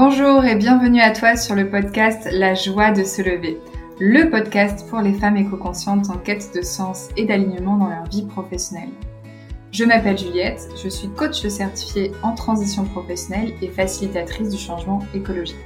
Bonjour 0.00 0.44
et 0.44 0.54
bienvenue 0.54 1.00
à 1.00 1.10
toi 1.10 1.34
sur 1.34 1.56
le 1.56 1.68
podcast 1.68 2.28
La 2.30 2.54
joie 2.54 2.92
de 2.92 3.02
se 3.02 3.20
lever, 3.20 3.58
le 3.98 4.30
podcast 4.30 4.88
pour 4.88 5.00
les 5.00 5.12
femmes 5.12 5.36
éco-conscientes 5.36 6.08
en 6.08 6.18
quête 6.18 6.54
de 6.54 6.62
sens 6.62 7.08
et 7.16 7.24
d'alignement 7.24 7.76
dans 7.76 7.88
leur 7.88 8.04
vie 8.04 8.24
professionnelle. 8.24 8.92
Je 9.72 9.84
m'appelle 9.84 10.16
Juliette, 10.16 10.68
je 10.80 10.88
suis 10.88 11.08
coach 11.08 11.44
certifiée 11.48 12.12
en 12.22 12.32
transition 12.36 12.84
professionnelle 12.84 13.54
et 13.60 13.66
facilitatrice 13.66 14.50
du 14.50 14.56
changement 14.56 15.00
écologique. 15.14 15.56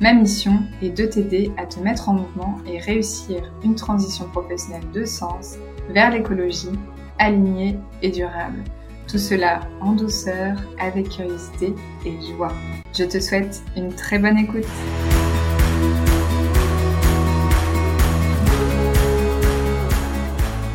Ma 0.00 0.12
mission 0.12 0.58
est 0.82 0.90
de 0.90 1.06
t'aider 1.06 1.52
à 1.56 1.64
te 1.64 1.78
mettre 1.78 2.08
en 2.08 2.14
mouvement 2.14 2.56
et 2.66 2.80
réussir 2.80 3.52
une 3.62 3.76
transition 3.76 4.24
professionnelle 4.24 4.90
de 4.92 5.04
sens 5.04 5.54
vers 5.90 6.10
l'écologie, 6.10 6.76
alignée 7.20 7.78
et 8.02 8.10
durable. 8.10 8.64
Tout 9.10 9.16
cela 9.16 9.60
en 9.80 9.92
douceur, 9.92 10.54
avec 10.78 11.08
curiosité 11.08 11.72
et 12.04 12.12
joie. 12.36 12.52
Je 12.94 13.04
te 13.04 13.18
souhaite 13.18 13.62
une 13.74 13.90
très 13.90 14.18
bonne 14.18 14.36
écoute. 14.36 14.66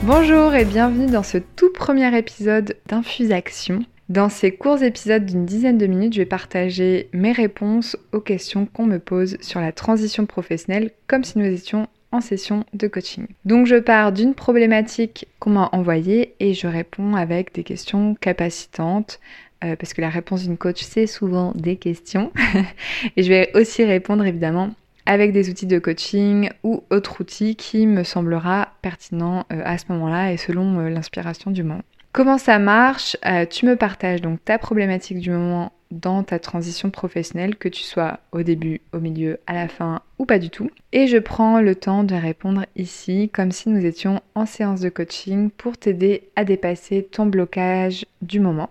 Bonjour 0.02 0.55
et 0.55 0.66
bienvenue 0.66 1.11
dans 1.11 1.22
ce 1.22 1.38
tout 1.38 1.72
premier 1.72 2.17
épisode 2.17 2.75
d'Infuse 2.88 3.31
Action. 3.31 3.85
Dans 4.09 4.30
ces 4.30 4.52
courts 4.52 4.81
épisodes 4.81 5.25
d'une 5.25 5.45
dizaine 5.45 5.77
de 5.77 5.86
minutes, 5.86 6.13
je 6.13 6.22
vais 6.22 6.25
partager 6.25 7.09
mes 7.13 7.34
réponses 7.34 7.95
aux 8.13 8.20
questions 8.20 8.66
qu'on 8.66 8.88
me 8.88 8.97
pose 8.97 9.38
sur 9.41 9.61
la 9.61 9.72
transition 9.72 10.25
professionnelle 10.25 10.89
comme 11.05 11.23
si 11.23 11.38
nous 11.38 11.45
étions 11.45 11.88
en 12.13 12.22
session 12.22 12.63
de 12.73 12.88
coaching. 12.88 13.27
Donc 13.44 13.66
je 13.66 13.76
pars 13.76 14.12
d'une 14.12 14.35
problématique 14.35 15.27
qu'on 15.40 15.49
m'a 15.49 15.70
envoyée 15.73 16.36
et 16.39 16.53
je 16.53 16.67
réponds 16.67 17.16
avec 17.16 17.53
des 17.53 17.63
questions 17.63 18.16
capacitantes 18.16 19.20
euh, 19.63 19.76
parce 19.76 19.94
que 19.94 20.02
la 20.02 20.09
réponse 20.09 20.44
d'une 20.44 20.58
coach 20.58 20.81
c'est 20.84 21.08
souvent 21.08 21.52
des 21.56 21.75
questions 21.75 22.31
et 23.17 23.23
je 23.23 23.30
vais 23.30 23.52
aussi 23.56 23.84
répondre 23.84 24.25
évidemment 24.25 24.69
avec 25.06 25.34
des 25.34 25.50
outils 25.50 25.66
de 25.66 25.80
coaching 25.80 26.50
ou 26.64 26.84
autres 26.91 27.19
outils 27.19 27.56
qui 27.56 27.88
me 27.88 28.03
semblera 28.03 28.69
pertinent 28.81 29.45
euh, 29.52 29.61
à 29.66 29.78
ce 29.78 29.86
moment-là 29.89 30.31
et 30.31 30.38
selon 30.38 30.80
euh, 30.80 30.89
l'inspiration 30.89 31.50
du 31.52 31.64
moment. 31.64 31.81
Comment 32.11 32.38
ça 32.38 32.59
marche? 32.59 33.17
Tu 33.50 33.66
me 33.66 33.75
partages 33.75 34.22
donc 34.22 34.45
ta 34.45 34.59
problématique 34.59 35.17
du 35.17 35.31
moment 35.31 35.72
dans 35.94 36.23
ta 36.23 36.39
transition 36.39 36.89
professionnelle, 36.89 37.55
que 37.55 37.69
tu 37.69 37.83
sois 37.83 38.19
au 38.31 38.44
début, 38.44 38.81
au 38.91 38.99
milieu, 38.99 39.39
à 39.47 39.53
la 39.53 39.67
fin 39.67 40.02
ou 40.19 40.25
pas 40.25 40.39
du 40.39 40.50
tout. 40.50 40.69
Et 40.91 41.08
je 41.08 41.17
prends 41.17 41.61
le 41.61 41.75
temps 41.75 42.03
de 42.03 42.16
répondre 42.16 42.66
ici 42.75 43.30
comme 43.33 43.52
si 43.52 43.69
nous 43.69 43.85
étions 43.85 44.22
en 44.35 44.45
séance 44.45 44.81
de 44.81 44.89
coaching 44.89 45.50
pour 45.50 45.77
t'aider 45.77 46.30
à 46.35 46.44
dépasser 46.44 47.08
ton 47.09 47.25
blocage 47.25 48.05
du 48.22 48.39
moment, 48.39 48.69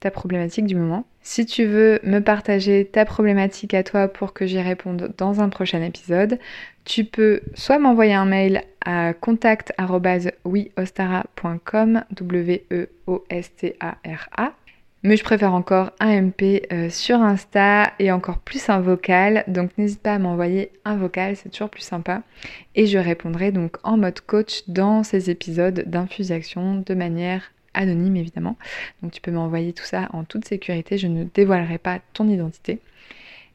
ta 0.00 0.10
problématique 0.10 0.66
du 0.66 0.74
moment. 0.74 1.04
Si 1.26 1.46
tu 1.46 1.64
veux 1.64 2.00
me 2.02 2.20
partager 2.20 2.84
ta 2.84 3.06
problématique 3.06 3.72
à 3.72 3.82
toi 3.82 4.08
pour 4.08 4.34
que 4.34 4.44
j'y 4.46 4.60
réponde 4.60 5.14
dans 5.16 5.40
un 5.40 5.48
prochain 5.48 5.80
épisode, 5.80 6.38
tu 6.84 7.04
peux 7.04 7.40
soit 7.54 7.78
m'envoyer 7.78 8.12
un 8.12 8.26
mail 8.26 8.62
à 8.84 9.14
contact@wiostara.com 9.14 12.04
w 12.10 12.62
e 12.70 12.88
o 13.06 13.24
s 13.30 13.56
t 13.56 13.74
a 13.80 13.96
r 14.04 14.28
a 14.36 14.52
mais 15.04 15.18
je 15.18 15.22
préfère 15.22 15.52
encore 15.52 15.92
un 16.00 16.22
MP 16.22 16.66
euh, 16.72 16.88
sur 16.88 17.20
Insta 17.20 17.92
et 17.98 18.10
encore 18.10 18.38
plus 18.38 18.70
un 18.70 18.80
vocal. 18.80 19.44
Donc 19.48 19.70
n'hésite 19.76 20.00
pas 20.00 20.14
à 20.14 20.18
m'envoyer 20.18 20.72
un 20.86 20.96
vocal, 20.96 21.36
c'est 21.36 21.50
toujours 21.50 21.68
plus 21.68 21.82
sympa. 21.82 22.22
Et 22.74 22.86
je 22.86 22.98
répondrai 22.98 23.52
donc 23.52 23.76
en 23.84 23.98
mode 23.98 24.20
coach 24.22 24.62
dans 24.66 25.02
ces 25.02 25.28
épisodes 25.28 25.84
d'infusion 25.86 26.82
de 26.84 26.94
manière 26.94 27.52
anonyme 27.74 28.16
évidemment. 28.16 28.56
Donc 29.02 29.12
tu 29.12 29.20
peux 29.20 29.30
m'envoyer 29.30 29.74
tout 29.74 29.84
ça 29.84 30.08
en 30.14 30.24
toute 30.24 30.46
sécurité, 30.46 30.96
je 30.96 31.06
ne 31.06 31.24
dévoilerai 31.24 31.76
pas 31.76 32.00
ton 32.14 32.26
identité. 32.26 32.80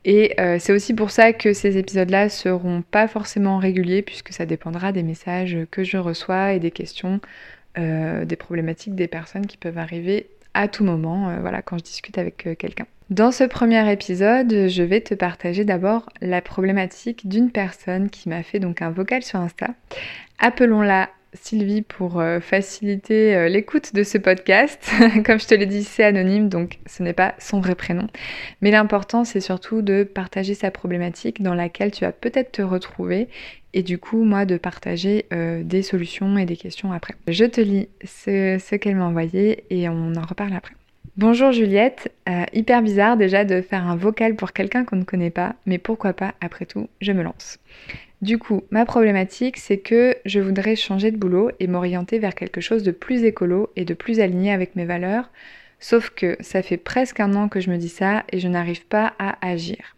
Et 0.06 0.40
euh, 0.40 0.60
c'est 0.60 0.72
aussi 0.72 0.94
pour 0.94 1.10
ça 1.10 1.34
que 1.34 1.54
ces 1.54 1.78
épisodes-là 1.78 2.30
seront 2.30 2.84
pas 2.84 3.08
forcément 3.08 3.58
réguliers 3.58 4.04
puisque 4.04 4.34
ça 4.34 4.46
dépendra 4.46 4.92
des 4.92 5.04
messages 5.04 5.58
que 5.72 5.84
je 5.84 5.98
reçois 5.98 6.54
et 6.54 6.60
des 6.60 6.72
questions, 6.72 7.20
euh, 7.80 8.24
des 8.24 8.36
problématiques 8.36 8.96
des 8.96 9.08
personnes 9.08 9.48
qui 9.48 9.58
peuvent 9.58 9.80
arriver 9.80 10.28
à 10.54 10.68
tout 10.68 10.84
moment, 10.84 11.30
euh, 11.30 11.38
voilà, 11.42 11.62
quand 11.62 11.78
je 11.78 11.84
discute 11.84 12.18
avec 12.18 12.48
euh, 12.48 12.56
quelqu'un. 12.56 12.86
Dans 13.10 13.32
ce 13.32 13.44
premier 13.44 13.92
épisode, 13.92 14.68
je 14.68 14.84
vais 14.84 15.02
te 15.02 15.14
partager 15.16 15.66
d'abord 15.66 16.10
la 16.22 16.42
problématique 16.42 17.28
d'une 17.28 17.50
personne 17.50 18.10
qui 18.10 18.30
m'a 18.30 18.44
fait 18.44 18.60
donc 18.60 18.82
un 18.82 18.92
vocal 18.92 19.24
sur 19.24 19.40
Insta. 19.40 19.70
Appelons-la 20.38 21.10
Sylvie 21.34 21.82
pour 21.82 22.20
euh, 22.20 22.40
faciliter 22.40 23.50
l'écoute 23.50 23.96
de 23.96 24.04
ce 24.04 24.20
podcast. 24.20 24.92
Comme 25.26 25.40
je 25.40 25.48
te 25.48 25.56
l'ai 25.56 25.66
dit, 25.66 25.84
c'est 25.84 26.04
anonyme, 26.04 26.50
donc 26.50 26.78
ce 26.86 27.02
n'est 27.02 27.14
pas 27.14 27.34
son 27.40 27.62
vrai 27.62 27.74
prénom. 27.74 28.08
Mais 28.62 28.70
l'important, 28.70 29.24
c'est 29.24 29.42
surtout 29.42 29.82
de 29.82 30.04
partager 30.04 30.54
sa 30.54 30.70
problématique 30.70 31.42
dans 31.42 31.56
laquelle 31.56 31.90
tu 31.90 32.06
vas 32.06 32.12
peut-être 32.12 32.52
te 32.52 32.62
retrouver 32.62 33.28
et 33.74 33.84
du 33.84 33.98
coup, 33.98 34.24
moi, 34.24 34.46
de 34.46 34.58
partager 34.58 35.26
euh, 35.34 35.64
des 35.64 35.82
solutions 35.82 36.38
et 36.38 36.46
des 36.46 36.58
questions 36.58 36.92
après. 36.92 37.16
Je 37.28 37.46
te 37.46 37.62
lis 37.62 37.88
ce, 38.04 38.76
qu'elle 38.76 38.96
m'a 38.96 39.06
envoyé 39.06 39.64
et 39.70 39.90
on 39.90 40.16
en 40.16 40.26
reparle 40.26 40.54
après. 40.54 40.74
Bonjour 41.18 41.52
Juliette, 41.52 42.14
euh, 42.30 42.46
hyper 42.54 42.82
bizarre 42.82 43.18
déjà 43.18 43.44
de 43.44 43.62
faire 43.62 43.86
un 43.86 43.98
vocal 43.98 44.36
pour 44.36 44.54
quelqu'un 44.54 44.86
qu'on 44.86 44.96
ne 44.96 45.04
connaît 45.04 45.30
pas, 45.30 45.56
mais 45.66 45.78
pourquoi 45.78 46.14
pas, 46.14 46.34
après 46.40 46.66
tout, 46.66 46.88
je 47.02 47.12
me 47.12 47.24
lance. 47.24 47.60
Du 48.22 48.38
coup, 48.38 48.64
ma 48.70 48.86
problématique, 48.86 49.58
c'est 49.58 49.80
que 49.80 50.16
je 50.26 50.40
voudrais 50.40 50.76
changer 50.76 51.12
de 51.12 51.18
boulot 51.18 51.52
et 51.60 51.68
m'orienter 51.68 52.20
vers 52.20 52.36
quelque 52.36 52.62
chose 52.62 52.84
de 52.84 52.92
plus 52.92 53.24
écolo 53.24 53.70
et 53.76 53.86
de 53.86 53.94
plus 53.94 54.20
aligné 54.20 54.52
avec 54.52 54.76
mes 54.76 54.86
valeurs, 54.86 55.30
sauf 55.80 56.10
que 56.10 56.38
ça 56.42 56.62
fait 56.62 56.78
presque 56.78 57.20
un 57.20 57.34
an 57.36 57.50
que 57.50 57.60
je 57.60 57.70
me 57.70 57.78
dis 57.78 57.90
ça 57.90 58.24
et 58.32 58.40
je 58.40 58.48
n'arrive 58.48 58.86
pas 58.86 59.14
à 59.20 59.46
agir. 59.46 59.96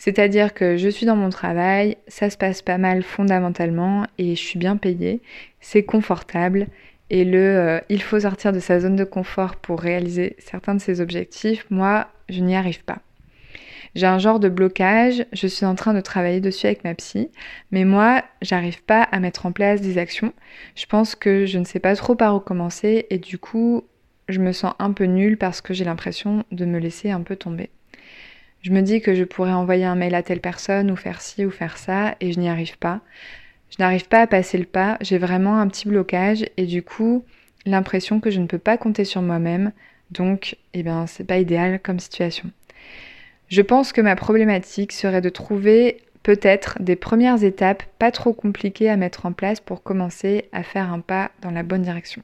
C'est-à-dire 0.00 0.54
que 0.54 0.78
je 0.78 0.88
suis 0.88 1.04
dans 1.04 1.14
mon 1.14 1.28
travail, 1.28 1.98
ça 2.08 2.30
se 2.30 2.38
passe 2.38 2.62
pas 2.62 2.78
mal 2.78 3.02
fondamentalement 3.02 4.06
et 4.16 4.34
je 4.34 4.40
suis 4.40 4.58
bien 4.58 4.78
payée, 4.78 5.20
c'est 5.60 5.82
confortable 5.82 6.68
et 7.10 7.22
le 7.26 7.38
euh, 7.38 7.80
il 7.90 8.00
faut 8.00 8.20
sortir 8.20 8.54
de 8.54 8.60
sa 8.60 8.80
zone 8.80 8.96
de 8.96 9.04
confort 9.04 9.56
pour 9.56 9.78
réaliser 9.78 10.36
certains 10.38 10.74
de 10.74 10.80
ses 10.80 11.02
objectifs, 11.02 11.66
moi 11.68 12.08
je 12.30 12.40
n'y 12.40 12.56
arrive 12.56 12.82
pas. 12.82 13.00
J'ai 13.94 14.06
un 14.06 14.18
genre 14.18 14.40
de 14.40 14.48
blocage, 14.48 15.26
je 15.34 15.46
suis 15.46 15.66
en 15.66 15.74
train 15.74 15.92
de 15.92 16.00
travailler 16.00 16.40
dessus 16.40 16.64
avec 16.64 16.82
ma 16.82 16.94
psy, 16.94 17.28
mais 17.70 17.84
moi 17.84 18.24
j'arrive 18.40 18.82
pas 18.82 19.02
à 19.02 19.20
mettre 19.20 19.44
en 19.44 19.52
place 19.52 19.82
des 19.82 19.98
actions. 19.98 20.32
Je 20.76 20.86
pense 20.86 21.14
que 21.14 21.44
je 21.44 21.58
ne 21.58 21.64
sais 21.64 21.78
pas 21.78 21.94
trop 21.94 22.14
par 22.14 22.34
où 22.34 22.40
commencer 22.40 23.04
et 23.10 23.18
du 23.18 23.36
coup 23.36 23.84
je 24.30 24.40
me 24.40 24.52
sens 24.52 24.72
un 24.78 24.92
peu 24.92 25.04
nulle 25.04 25.36
parce 25.36 25.60
que 25.60 25.74
j'ai 25.74 25.84
l'impression 25.84 26.44
de 26.52 26.64
me 26.64 26.78
laisser 26.78 27.10
un 27.10 27.20
peu 27.20 27.36
tomber. 27.36 27.68
Je 28.62 28.72
me 28.72 28.82
dis 28.82 29.00
que 29.00 29.14
je 29.14 29.24
pourrais 29.24 29.52
envoyer 29.52 29.84
un 29.84 29.94
mail 29.94 30.14
à 30.14 30.22
telle 30.22 30.40
personne 30.40 30.90
ou 30.90 30.96
faire 30.96 31.22
ci 31.22 31.46
ou 31.46 31.50
faire 31.50 31.78
ça 31.78 32.14
et 32.20 32.32
je 32.32 32.40
n'y 32.40 32.48
arrive 32.48 32.76
pas. 32.78 33.00
Je 33.70 33.76
n'arrive 33.78 34.08
pas 34.08 34.20
à 34.20 34.26
passer 34.26 34.58
le 34.58 34.64
pas, 34.64 34.98
j'ai 35.00 35.18
vraiment 35.18 35.58
un 35.58 35.68
petit 35.68 35.88
blocage 35.88 36.44
et 36.56 36.66
du 36.66 36.82
coup 36.82 37.24
l'impression 37.66 38.20
que 38.20 38.30
je 38.30 38.40
ne 38.40 38.46
peux 38.46 38.58
pas 38.58 38.76
compter 38.76 39.04
sur 39.04 39.22
moi-même. 39.22 39.72
Donc, 40.10 40.56
eh 40.74 40.82
bien, 40.82 41.06
c'est 41.06 41.24
pas 41.24 41.38
idéal 41.38 41.80
comme 41.80 42.00
situation. 42.00 42.50
Je 43.48 43.62
pense 43.62 43.92
que 43.92 44.00
ma 44.00 44.16
problématique 44.16 44.92
serait 44.92 45.20
de 45.20 45.28
trouver 45.28 46.02
peut-être 46.22 46.76
des 46.80 46.96
premières 46.96 47.42
étapes 47.42 47.82
pas 47.98 48.10
trop 48.10 48.32
compliquées 48.32 48.90
à 48.90 48.96
mettre 48.96 49.26
en 49.26 49.32
place 49.32 49.60
pour 49.60 49.82
commencer 49.82 50.48
à 50.52 50.62
faire 50.62 50.92
un 50.92 51.00
pas 51.00 51.30
dans 51.42 51.50
la 51.50 51.62
bonne 51.62 51.82
direction. 51.82 52.22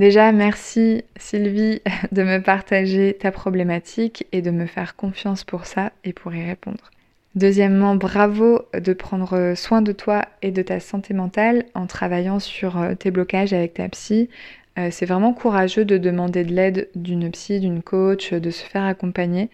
Déjà, 0.00 0.32
merci 0.32 1.04
Sylvie 1.18 1.82
de 2.10 2.22
me 2.22 2.38
partager 2.38 3.18
ta 3.20 3.30
problématique 3.30 4.26
et 4.32 4.40
de 4.40 4.50
me 4.50 4.64
faire 4.64 4.96
confiance 4.96 5.44
pour 5.44 5.66
ça 5.66 5.92
et 6.04 6.14
pour 6.14 6.34
y 6.34 6.42
répondre. 6.42 6.90
Deuxièmement, 7.34 7.96
bravo 7.96 8.62
de 8.72 8.94
prendre 8.94 9.52
soin 9.54 9.82
de 9.82 9.92
toi 9.92 10.24
et 10.40 10.52
de 10.52 10.62
ta 10.62 10.80
santé 10.80 11.12
mentale 11.12 11.66
en 11.74 11.86
travaillant 11.86 12.38
sur 12.38 12.78
euh, 12.78 12.94
tes 12.94 13.10
blocages 13.10 13.52
avec 13.52 13.74
ta 13.74 13.90
psy. 13.90 14.30
Euh, 14.78 14.88
c'est 14.90 15.04
vraiment 15.04 15.34
courageux 15.34 15.84
de 15.84 15.98
demander 15.98 16.44
de 16.44 16.54
l'aide 16.54 16.88
d'une 16.94 17.30
psy, 17.30 17.60
d'une 17.60 17.82
coach, 17.82 18.32
de 18.32 18.50
se 18.50 18.64
faire 18.64 18.84
accompagner. 18.84 19.50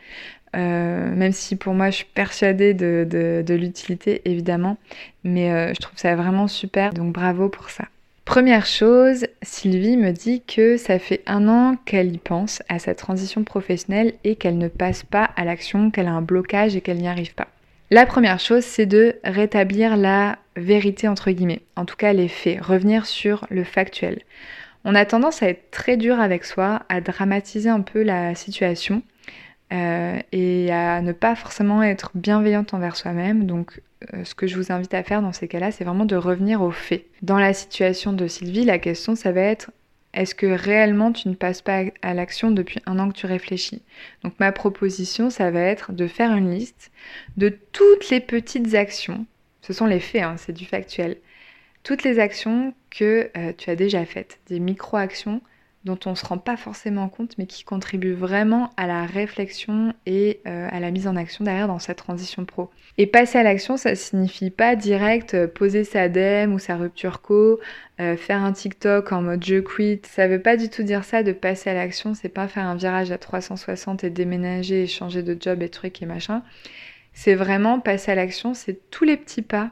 Euh, 0.55 1.13
même 1.13 1.33
si 1.33 1.57
pour 1.57 1.75
moi 1.75 1.91
je 1.91 1.97
suis 1.97 2.07
persuadée 2.15 2.73
de, 2.73 3.45
l'utilité 3.49 4.23
évidemment, 4.27 4.77
mais 5.25 5.75
je 5.75 5.81
trouve 5.81 5.99
ça 5.99 6.15
vraiment 6.15 6.47
super, 6.47 6.95
donc 6.95 7.13
bravo 7.13 7.49
pour 7.49 7.69
ça. 7.69 7.87
Première 8.27 8.67
chose, 8.67 9.25
Sylvie 9.43 9.97
me 9.97 10.11
dit 10.11 10.43
que 10.43 10.77
ça 10.77 10.99
fait 10.99 11.23
un 11.27 11.47
an 11.47 11.77
qu'elle 11.87 12.13
y 12.13 12.19
pense 12.19 12.61
à 12.69 12.81
sa 12.81 12.93
transition 12.97 13.45
professionnelle 13.45 14.15
et 14.25 14.35
qu'elle 14.35 14.59
ne 14.59 14.67
passe 14.67 15.05
pas 15.05 15.31
à 15.37 15.45
l'action, 15.45 15.93
qu'elle 15.93 16.09
a 16.09 16.13
un 16.13 16.23
blocage 16.23 16.75
et 16.75 16.81
qu'elle 16.81 16.99
n'y 16.99 17.07
arrive 17.07 17.35
pas. 17.35 17.47
La 17.93 18.05
première 18.05 18.41
chose, 18.41 18.65
c'est 18.65 18.85
de 18.85 19.15
rétablir 19.23 19.97
la 19.97 20.39
vérité 20.57 21.07
entre 21.07 21.31
guillemets, 21.31 21.63
en 21.77 21.85
tout 21.85 21.95
cas 21.95 22.13
les 22.13 22.27
faits, 22.27 22.61
revenir 22.61 23.07
sur 23.07 23.47
le 23.49 23.63
factuel. 23.63 24.19
On 24.85 24.97
a 24.97 25.05
tendance 25.05 25.45
à 25.45 25.49
être 25.49 25.71
très 25.71 25.97
dur 25.97 26.19
avec 26.19 26.45
soi, 26.45 26.83
à 26.89 27.01
dramatiser 27.01 27.71
un 27.71 27.81
peu 27.81 28.03
la 28.03 28.35
situation 28.35 29.03
euh, 29.73 30.19
et 30.33 30.71
à 30.71 31.01
ne 31.03 31.13
pas 31.13 31.35
forcément 31.35 31.83
être 31.83 32.11
bienveillante 32.15 32.75
envers 32.75 32.97
soi-même. 32.97 33.47
Donc 33.47 33.81
euh, 34.15 34.25
ce 34.25 34.35
que 34.35 34.47
je 34.47 34.57
vous 34.57 34.71
invite 34.73 34.95
à 34.95 35.03
faire 35.03 35.23
dans 35.23 35.33
ces 35.33 35.49
cas-là, 35.49 35.73
c'est 35.73 35.85
vraiment 35.85 36.05
de 36.05 36.17
revenir 36.17 36.63
aux 36.63 36.71
faits. 36.71 37.05
Dans 37.23 37.39
la 37.39 37.53
situation 37.53 38.13
de 38.13 38.27
Sylvie, 38.27 38.65
la 38.65 38.79
question, 38.79 39.17
ça 39.17 39.33
va 39.33 39.41
être 39.41 39.73
Est-ce 40.15 40.35
que 40.35 40.47
réellement 40.47 41.13
tu 41.13 41.29
ne 41.29 41.35
passes 41.35 41.63
pas 41.63 41.83
à 42.03 42.15
l'action 42.15 42.51
depuis 42.51 42.81
un 42.87 42.99
an 42.99 43.09
que 43.09 43.17
tu 43.17 43.27
réfléchis? 43.27 43.83
Donc 44.23 44.35
ma 44.39 44.53
proposition, 44.53 45.31
ça 45.31 45.51
va 45.51 45.61
être 45.61 45.93
de 45.93 46.07
faire 46.07 46.37
une 46.37 46.51
liste 46.51 46.93
de 47.37 47.49
toutes 47.73 48.11
les 48.11 48.21
petites 48.21 48.75
actions, 48.75 49.27
ce 49.63 49.73
sont 49.73 49.87
les 49.87 50.01
faits, 50.01 50.23
hein, 50.23 50.37
c'est 50.37 50.53
du 50.53 50.65
factuel, 50.65 51.17
toutes 51.83 52.05
les 52.05 52.19
actions 52.21 52.73
que 52.91 53.31
euh, 53.37 53.53
tu 53.57 53.71
as 53.71 53.77
déjà 53.77 54.05
faites, 54.05 54.39
des 54.49 54.61
micro-actions 54.61 55.41
dont 55.87 55.99
on 56.05 56.11
ne 56.11 56.15
se 56.15 56.27
rend 56.27 56.37
pas 56.37 56.59
forcément 56.59 57.09
compte, 57.09 57.39
mais 57.39 57.47
qui 57.47 57.65
contribuent 57.65 58.13
vraiment 58.13 58.71
à 58.77 58.87
la 58.87 59.07
réflexion 59.07 59.95
et 60.05 60.41
euh, 60.47 60.69
à 60.71 60.81
la 60.81 60.91
mise 60.91 61.07
en 61.07 61.17
action 61.17 61.45
derrière 61.45 61.69
dans 61.69 61.79
cette 61.79 61.97
transition 61.97 62.45
pro. 62.45 62.71
Et 62.99 63.07
passer 63.07 63.39
à 63.39 63.43
l'action, 63.43 63.79
ça 63.79 63.95
signifie 63.95 64.51
pas 64.51 64.77
direct 64.77 65.33
euh, 65.33 65.47
poser 65.47 65.85
sa 65.85 66.11
DEM 66.11 66.53
ou 66.53 66.59
sa 66.59 66.77
rupture 66.77 67.23
co, 67.23 67.59
faire 67.99 68.43
un 68.43 68.53
TikTok 68.53 69.11
en 69.13 69.23
mode 69.23 69.43
je 69.43 69.61
quit. 69.61 70.03
Ça 70.05 70.29
veut 70.29 70.43
pas 70.43 70.59
du 70.59 70.69
tout 70.69 70.83
dire 70.83 71.03
ça 71.03 71.23
de 71.23 71.33
passer 71.33 71.71
à 71.71 71.75
l'action, 71.75 72.13
c'est 72.13 72.29
pas 72.29 72.47
faire 72.47 72.67
un 72.67 72.75
virage 72.75 73.11
à 73.11 73.17
360 73.17 74.05
et 74.05 74.11
déménager 74.11 74.83
et 74.83 74.87
changer 74.87 75.23
de 75.23 75.35
job 75.41 75.63
et 75.63 75.71
trucs 75.71 76.03
et 76.03 76.07
machin. 76.07 76.43
C'est 77.15 77.35
vraiment 77.35 77.81
passer 77.81 78.13
à 78.13 78.15
l'action, 78.15 78.53
c'est 78.53 78.91
tous 78.91 79.05
les 79.05 79.17
petits 79.17 79.41
pas 79.41 79.71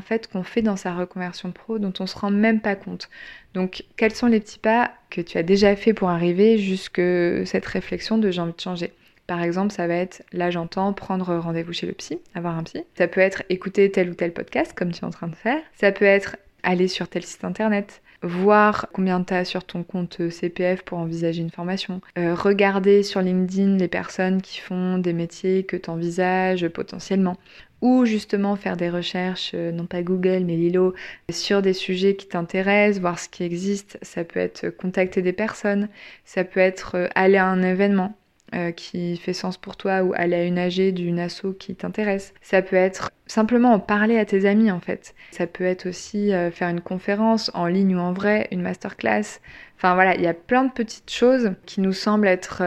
fait 0.00 0.30
qu'on 0.30 0.42
fait 0.42 0.62
dans 0.62 0.76
sa 0.76 0.94
reconversion 0.94 1.52
pro 1.52 1.78
dont 1.78 1.92
on 2.00 2.06
se 2.06 2.18
rend 2.18 2.30
même 2.30 2.60
pas 2.60 2.76
compte. 2.76 3.08
Donc 3.54 3.84
quels 3.96 4.14
sont 4.14 4.26
les 4.26 4.40
petits 4.40 4.58
pas 4.58 4.92
que 5.10 5.20
tu 5.20 5.38
as 5.38 5.42
déjà 5.42 5.76
fait 5.76 5.92
pour 5.92 6.08
arriver 6.08 6.58
jusque 6.58 7.02
cette 7.46 7.66
réflexion 7.66 8.18
de 8.18 8.30
j'ai 8.30 8.40
envie 8.40 8.54
de 8.54 8.60
changer? 8.60 8.92
Par 9.26 9.42
exemple, 9.42 9.72
ça 9.72 9.86
va 9.86 9.94
être, 9.94 10.22
là 10.32 10.50
j'entends, 10.50 10.92
prendre 10.92 11.36
rendez-vous 11.36 11.72
chez 11.72 11.86
le 11.86 11.92
psy, 11.92 12.18
avoir 12.34 12.56
un 12.58 12.64
psy. 12.64 12.84
Ça 12.96 13.06
peut 13.06 13.20
être 13.20 13.42
écouter 13.48 13.90
tel 13.90 14.10
ou 14.10 14.14
tel 14.14 14.32
podcast, 14.32 14.72
comme 14.74 14.92
tu 14.92 15.02
es 15.02 15.04
en 15.04 15.10
train 15.10 15.28
de 15.28 15.36
faire. 15.36 15.60
Ça 15.74 15.92
peut 15.92 16.04
être 16.04 16.36
aller 16.62 16.88
sur 16.88 17.08
tel 17.08 17.22
site 17.22 17.44
internet, 17.44 18.02
voir 18.22 18.86
combien 18.92 19.22
tu 19.22 19.34
as 19.34 19.44
sur 19.44 19.64
ton 19.64 19.82
compte 19.82 20.30
CPF 20.30 20.82
pour 20.82 20.98
envisager 20.98 21.42
une 21.42 21.50
formation, 21.50 22.00
euh, 22.18 22.34
regarder 22.34 23.02
sur 23.02 23.20
LinkedIn 23.20 23.76
les 23.76 23.88
personnes 23.88 24.40
qui 24.42 24.60
font 24.60 24.98
des 24.98 25.12
métiers 25.12 25.64
que 25.64 25.76
tu 25.76 25.90
envisages 25.90 26.68
potentiellement, 26.68 27.36
ou 27.80 28.04
justement 28.04 28.56
faire 28.56 28.76
des 28.76 28.88
recherches, 28.88 29.52
euh, 29.54 29.72
non 29.72 29.86
pas 29.86 30.02
Google, 30.02 30.44
mais 30.44 30.56
Lilo, 30.56 30.94
sur 31.30 31.62
des 31.62 31.72
sujets 31.72 32.14
qui 32.16 32.28
t'intéressent, 32.28 33.00
voir 33.00 33.18
ce 33.18 33.28
qui 33.28 33.42
existe. 33.42 33.98
Ça 34.02 34.24
peut 34.24 34.40
être 34.40 34.70
contacter 34.70 35.20
des 35.20 35.32
personnes, 35.32 35.88
ça 36.24 36.44
peut 36.44 36.60
être 36.60 36.96
euh, 36.96 37.08
aller 37.14 37.38
à 37.38 37.46
un 37.46 37.62
événement 37.62 38.16
euh, 38.54 38.70
qui 38.70 39.16
fait 39.16 39.32
sens 39.32 39.56
pour 39.56 39.76
toi 39.76 40.02
ou 40.02 40.12
aller 40.14 40.36
à 40.36 40.44
une 40.44 40.58
AG 40.58 40.92
d'une 40.92 41.18
asso 41.18 41.54
qui 41.58 41.74
t'intéresse. 41.74 42.34
Ça 42.42 42.62
peut 42.62 42.76
être 42.76 43.10
simplement 43.26 43.72
en 43.72 43.78
parler 43.78 44.18
à 44.18 44.24
tes 44.24 44.46
amis 44.46 44.70
en 44.70 44.80
fait. 44.80 45.14
Ça 45.30 45.46
peut 45.46 45.64
être 45.64 45.86
aussi 45.86 46.32
faire 46.52 46.68
une 46.68 46.80
conférence 46.80 47.50
en 47.54 47.66
ligne 47.66 47.96
ou 47.96 47.98
en 47.98 48.12
vrai, 48.12 48.48
une 48.50 48.62
masterclass. 48.62 49.40
Enfin 49.76 49.94
voilà, 49.94 50.14
il 50.14 50.22
y 50.22 50.26
a 50.26 50.34
plein 50.34 50.64
de 50.64 50.72
petites 50.72 51.10
choses 51.10 51.52
qui 51.64 51.80
nous 51.80 51.92
semblent 51.92 52.26
être 52.26 52.62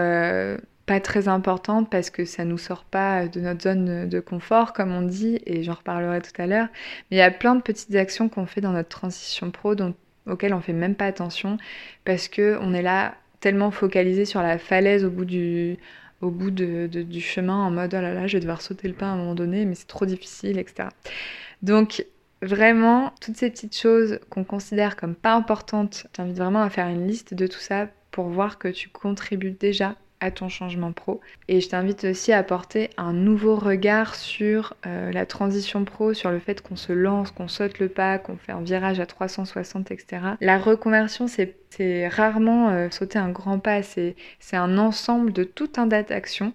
pas 0.86 1.00
très 1.00 1.28
importante 1.28 1.90
parce 1.90 2.10
que 2.10 2.26
ça 2.26 2.46
nous 2.46 2.58
sort 2.58 2.84
pas 2.84 3.28
de 3.28 3.40
notre 3.40 3.64
zone 3.64 4.08
de 4.08 4.20
confort, 4.20 4.74
comme 4.74 4.92
on 4.92 5.02
dit, 5.02 5.40
et 5.46 5.64
j'en 5.64 5.74
reparlerai 5.74 6.22
tout 6.22 6.40
à 6.42 6.48
l'heure. 6.48 6.68
Mais 7.10 7.18
il 7.18 7.20
y 7.20 7.24
a 7.24 7.32
plein 7.32 7.56
de 7.56 7.62
petites 7.62 7.96
actions 7.96 8.30
qu'on 8.30 8.46
fait 8.46 8.62
dans 8.62 8.72
notre 8.72 8.90
transition 8.90 9.52
pro 9.52 9.76
dont, 9.76 9.96
auxquelles 10.28 10.54
on 10.54 10.62
fait 10.62 10.74
même 10.74 10.96
pas 10.96 11.06
attention 11.06 11.58
parce 12.04 12.28
que 12.28 12.58
on 12.62 12.74
est 12.74 12.82
là 12.82 13.16
tellement 13.46 13.70
focalisé 13.70 14.26
sur 14.26 14.42
la 14.42 14.58
falaise 14.58 15.06
au 15.06 15.12
bout 15.12 15.24
du 15.24 15.78
de, 16.24 16.88
du 16.88 17.22
chemin 17.22 17.54
en 17.54 17.70
mode 17.70 17.94
oh 17.96 18.02
là 18.02 18.12
là 18.12 18.26
je 18.26 18.38
vais 18.38 18.40
devoir 18.40 18.64
sauter 18.64 18.88
le 18.88 18.96
pas 18.96 19.06
à 19.06 19.10
un 19.10 19.18
moment 19.18 19.36
donné 19.36 19.66
mais 19.66 19.76
c'est 19.76 19.86
trop 19.86 20.08
difficile 20.08 20.58
etc 20.58 20.90
donc 21.62 22.08
vraiment 22.42 23.14
toutes 23.22 23.38
ces 23.38 23.52
petites 23.52 23.78
choses 23.78 24.20
qu'on 24.32 24.44
considère 24.44 24.96
comme 24.96 25.14
pas 25.14 25.36
importantes 25.36 26.08
j'invite 26.18 26.38
vraiment 26.38 26.64
à 26.64 26.72
faire 26.72 26.88
une 26.88 27.08
liste 27.08 27.36
de 27.36 27.46
tout 27.46 27.60
ça 27.60 27.88
pour 28.10 28.30
voir 28.30 28.58
que 28.58 28.68
tu 28.68 28.90
contribues 28.90 29.52
déjà 29.52 29.96
à 30.20 30.32
ton 30.32 30.50
changement 30.50 30.92
pro. 30.92 31.22
Et 31.48 31.62
je 31.62 31.70
t'invite 31.70 32.06
aussi 32.06 32.32
à 32.32 32.40
apporter 32.40 32.90
un 32.98 33.14
nouveau 33.14 33.56
regard 33.56 34.16
sur 34.16 34.76
euh, 34.86 35.12
la 35.12 35.26
transition 35.26 35.86
pro, 35.86 36.14
sur 36.14 36.32
le 36.32 36.40
fait 36.40 36.62
qu'on 36.62 36.76
se 36.76 36.94
lance, 36.94 37.32
qu'on 37.32 37.48
saute 37.48 37.80
le 37.80 37.90
pas, 37.90 38.18
qu'on 38.18 38.38
fait 38.38 38.52
un 38.52 38.62
virage 38.62 39.00
à 39.00 39.06
360, 39.06 39.92
etc. 39.92 40.22
La 40.42 40.58
reconversion, 40.58 41.28
c'est 41.28 42.08
rarement 42.08 42.70
euh, 42.70 42.90
sauter 42.90 43.20
un 43.20 43.30
grand 43.30 43.60
pas, 43.60 43.82
c'est 43.84 44.16
un 44.54 44.78
ensemble 44.78 45.34
de 45.34 45.44
tout 45.44 45.70
un 45.78 45.88
tas 45.88 46.04
d'actions 46.04 46.54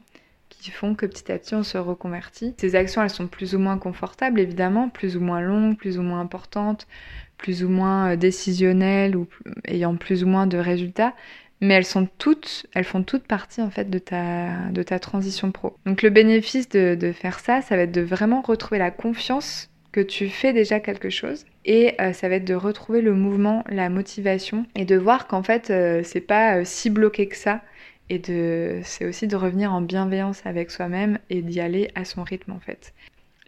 qui 0.49 0.71
font 0.71 0.95
que 0.95 1.07
petit 1.07 1.33
à 1.33 1.39
petit 1.39 1.55
on 1.55 1.63
se 1.63 1.79
reconvertit. 1.79 2.55
Ces 2.59 2.75
actions, 2.75 3.03
elles 3.03 3.11
sont 3.11 3.27
plus 3.27 3.55
ou 3.55 3.59
moins 3.59 3.79
confortables, 3.79 4.41
évidemment, 4.41 4.89
plus 4.89 5.17
ou 5.17 5.21
moins 5.21 5.41
longues, 5.41 5.77
plus 5.77 5.99
ou 5.99 6.03
moins 6.03 6.21
importantes, 6.21 6.87
plus 7.39 7.65
ou 7.65 7.69
moins 7.69 8.13
euh, 8.13 8.17
décisionnelles 8.17 9.17
ou 9.17 9.27
ayant 9.65 9.97
plus 9.97 10.23
ou 10.23 10.27
moins 10.27 10.47
de 10.47 10.59
résultats, 10.59 11.15
mais 11.61 11.75
elles 11.75 11.85
sont 11.85 12.09
toutes, 12.19 12.67
elles 12.75 12.85
font 12.85 13.03
toutes 13.03 13.25
partie 13.25 13.61
en 13.61 13.71
fait 13.71 13.91
de 13.91 13.99
ta, 13.99 14.71
de 14.71 14.83
ta 14.83 14.99
transition 14.99 15.53
pro. 15.53 15.77
Donc 15.87 16.03
le 16.03 16.11
bénéfice 16.11 16.69
de, 16.69 17.13
faire 17.13 17.39
ça, 17.41 17.61
ça 17.61 17.77
va 17.77 17.83
être 17.83 17.93
de 17.93 18.01
vraiment 18.01 18.41
retrouver 18.41 18.79
la 18.79 18.91
confiance 18.91 19.69
que 19.93 20.01
tu 20.01 20.29
fais 20.29 20.53
déjà 20.53 20.79
quelque 20.81 21.11
chose 21.11 21.45
et 21.65 22.01
euh, 22.01 22.13
ça 22.13 22.29
va 22.29 22.37
être 22.37 22.45
de 22.45 22.55
retrouver 22.55 23.03
le 23.03 23.13
mouvement, 23.13 23.65
la 23.69 23.89
motivation 23.89 24.65
et 24.77 24.85
de 24.85 24.97
voir 24.97 25.27
qu'en 25.27 25.43
fait 25.43 25.71
euh, 25.71 26.03
c'est 26.05 26.21
pas 26.21 26.59
euh, 26.59 26.63
si 26.65 26.91
bloqué 26.91 27.27
que 27.27 27.37
ça 27.37 27.61
et 28.09 28.21
de 28.21 28.81
c'est 28.85 29.05
aussi 29.05 29.27
de 29.27 29.35
revenir 29.35 29.73
en 29.73 29.81
bienveillance 29.81 30.43
avec 30.45 30.71
soi-même 30.71 31.19
et 31.29 31.43
d'y 31.43 31.61
aller 31.61 31.91
à 31.97 32.05
son 32.05 32.23
rythme 32.23 32.53
en 32.53 32.61
fait. 32.61 32.95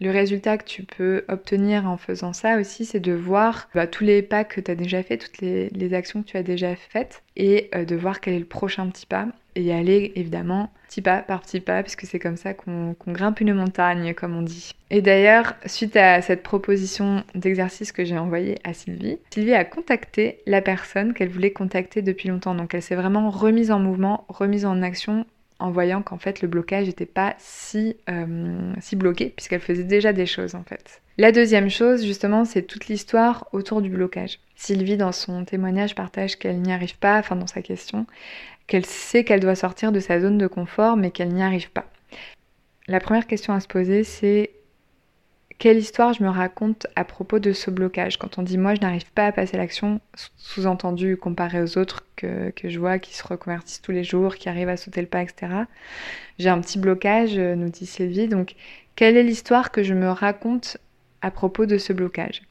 Le 0.03 0.11
résultat 0.11 0.57
que 0.57 0.65
tu 0.65 0.83
peux 0.83 1.23
obtenir 1.29 1.87
en 1.87 1.95
faisant 1.95 2.33
ça 2.33 2.59
aussi, 2.59 2.83
c'est 2.83 2.99
de 2.99 3.13
voir 3.13 3.69
bah, 3.73 3.87
tous 3.87 4.03
les 4.03 4.21
pas 4.21 4.43
que 4.43 4.59
tu 4.59 4.69
as 4.69 4.75
déjà 4.75 5.01
fait, 5.01 5.17
toutes 5.17 5.39
les, 5.39 5.93
actions 5.93 6.23
que 6.23 6.27
tu 6.27 6.35
as 6.35 6.43
déjà 6.43 6.75
faites, 6.75 7.23
et 7.37 7.69
euh, 7.73 7.85
de 7.85 7.95
voir 7.95 8.19
quel 8.19 8.33
est 8.33 8.39
le 8.39 8.43
prochain 8.43 8.85
petit 8.89 9.05
pas, 9.05 9.27
et 9.55 9.73
aller 9.73 10.11
évidemment 10.15 10.69
petit 10.89 11.01
pas 11.01 11.19
par 11.19 11.39
petit 11.39 11.61
pas, 11.61 11.83
puisque 11.83 12.05
c'est 12.05 12.19
comme 12.19 12.35
ça 12.35 12.53
qu'on 12.53 12.95
grimpe 13.07 13.39
une 13.39 13.53
montagne, 13.53 14.13
comme 14.13 14.35
on 14.35 14.41
dit. 14.41 14.75
Et 14.89 15.01
d'ailleurs, 15.01 15.55
suite 15.67 15.95
à 15.95 16.21
cette 16.21 16.43
proposition 16.43 17.23
d'exercice 17.33 17.93
que 17.93 18.03
j'ai 18.03 18.17
envoyée 18.17 18.57
à 18.65 18.73
Sylvie, 18.73 19.19
Sylvie 19.33 19.53
a 19.53 19.63
contacté 19.63 20.39
la 20.45 20.61
personne 20.61 21.13
qu'elle 21.13 21.29
voulait 21.29 21.51
contacter 21.51 22.01
depuis 22.01 22.27
longtemps. 22.27 22.55
Donc 22.55 22.73
elle 22.73 22.81
s'est 22.81 22.95
vraiment 22.95 23.29
remise 23.29 23.71
en 23.71 23.79
mouvement, 23.79 24.25
remise 24.27 24.65
en 24.65 24.81
action 24.81 25.25
en 25.63 25.71
voyant 25.71 26.01
qu'en 26.01 26.17
fait 26.17 26.41
le 26.41 26.49
blocage 26.49 26.87
n'était 26.87 27.05
pas 27.05 27.35
si, 27.39 27.95
euh, 28.09 28.73
si 28.81 28.97
bloqué 28.97 29.29
puisqu'elle 29.33 29.61
faisait 29.61 29.85
déjà 29.85 30.11
des 30.11 30.25
choses 30.25 30.55
en 30.55 30.63
fait. 30.63 31.01
La 31.17 31.31
deuxième 31.31 31.69
chose 31.69 32.05
justement 32.05 32.43
c'est 32.43 32.63
toute 32.63 32.87
l'histoire 32.87 33.47
autour 33.53 33.81
du 33.81 33.89
blocage. 33.89 34.39
Sylvie 34.57 34.97
dans 34.97 35.13
son 35.13 35.45
témoignage 35.45 35.95
partage 35.95 36.35
qu'elle 36.35 36.59
n'y 36.59 36.73
arrive 36.73 36.97
pas, 36.97 37.17
enfin 37.17 37.37
dans 37.37 37.47
sa 37.47 37.61
question, 37.61 38.05
qu'elle 38.67 38.85
sait 38.85 39.23
qu'elle 39.23 39.39
doit 39.39 39.55
sortir 39.55 39.93
de 39.93 40.01
sa 40.01 40.19
zone 40.19 40.37
de 40.37 40.47
confort 40.47 40.97
mais 40.97 41.11
qu'elle 41.11 41.33
n'y 41.33 41.43
arrive 41.43 41.71
pas. 41.71 41.85
La 42.89 42.99
première 42.99 43.25
question 43.25 43.53
à 43.53 43.61
se 43.61 43.67
poser 43.67 44.03
c'est 44.03 44.51
quelle 45.63 45.77
histoire 45.77 46.11
je 46.11 46.21
me 46.21 46.27
raconte 46.27 46.87
à 46.97 47.05
propos 47.05 47.39
de 47.39 47.53
ce 47.53 47.71
blocage 47.71 48.17
Quand 48.17 48.37
on 48.37 48.41
dit 48.41 48.57
moi 48.57 48.75
je 48.75 48.81
n'arrive 48.81 49.09
pas 49.13 49.27
à 49.27 49.31
passer 49.31 49.55
l'action, 49.55 50.01
sous-entendu 50.35 51.15
comparé 51.15 51.61
aux 51.61 51.77
autres 51.77 52.03
que, 52.17 52.51
je 52.65 52.77
vois 52.77 52.99
qui 52.99 53.15
se 53.15 53.25
reconvertissent 53.25 53.81
tous 53.81 53.93
les 53.93 54.03
jours, 54.03 54.35
qui 54.35 54.49
arrivent 54.49 54.67
à 54.67 54.75
sauter 54.75 54.99
le 54.99 55.07
pas, 55.07 55.21
etc. 55.21 55.53
J'ai 56.37 56.49
un 56.49 56.59
petit 56.59 56.79
blocage, 56.79 57.37
euh, 57.37 57.55
nous 57.55 57.69
dit 57.69 57.85
Sylvie. 57.85 58.27
Donc 58.27 58.55
quelle 58.97 59.15
est 59.15 59.23
l'histoire 59.23 59.71
que 59.71 59.83
je 59.83 59.93
me 59.93 60.09
raconte 60.09 60.79
à 61.21 61.31
propos 61.31 61.65
de 61.65 61.77
ce 61.77 61.93
blocage? 61.93 62.41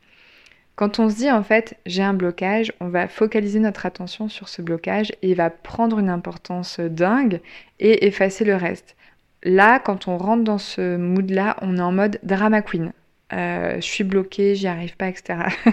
Quand 0.74 0.98
on 0.98 1.10
se 1.10 1.16
dit 1.16 1.30
en 1.30 1.42
fait 1.42 1.76
j'ai 1.84 2.02
un 2.02 2.14
blocage, 2.14 2.72
on 2.80 2.88
va 2.88 3.08
focaliser 3.08 3.58
notre 3.58 3.84
attention 3.84 4.30
sur 4.30 4.48
ce 4.48 4.62
blocage 4.62 5.12
et 5.20 5.32
il 5.32 5.36
va 5.36 5.50
prendre 5.50 5.98
une 5.98 6.08
importance 6.08 6.80
dingue 6.80 7.42
et 7.78 8.06
effacer 8.06 8.46
le 8.46 8.56
reste. 8.56 8.96
Là, 9.42 9.80
quand 9.80 10.08
on 10.08 10.16
rentre 10.16 10.44
dans 10.44 10.56
ce 10.56 10.96
mood-là, 10.96 11.56
on 11.60 11.76
est 11.76 11.82
en 11.82 11.92
mode 11.92 12.18
drama 12.22 12.62
queen. 12.62 12.92
Euh, 13.32 13.76
je 13.76 13.86
suis 13.86 14.04
bloquée, 14.04 14.54
j'y 14.54 14.66
arrive 14.66 14.96
pas, 14.96 15.08
etc. 15.08 15.38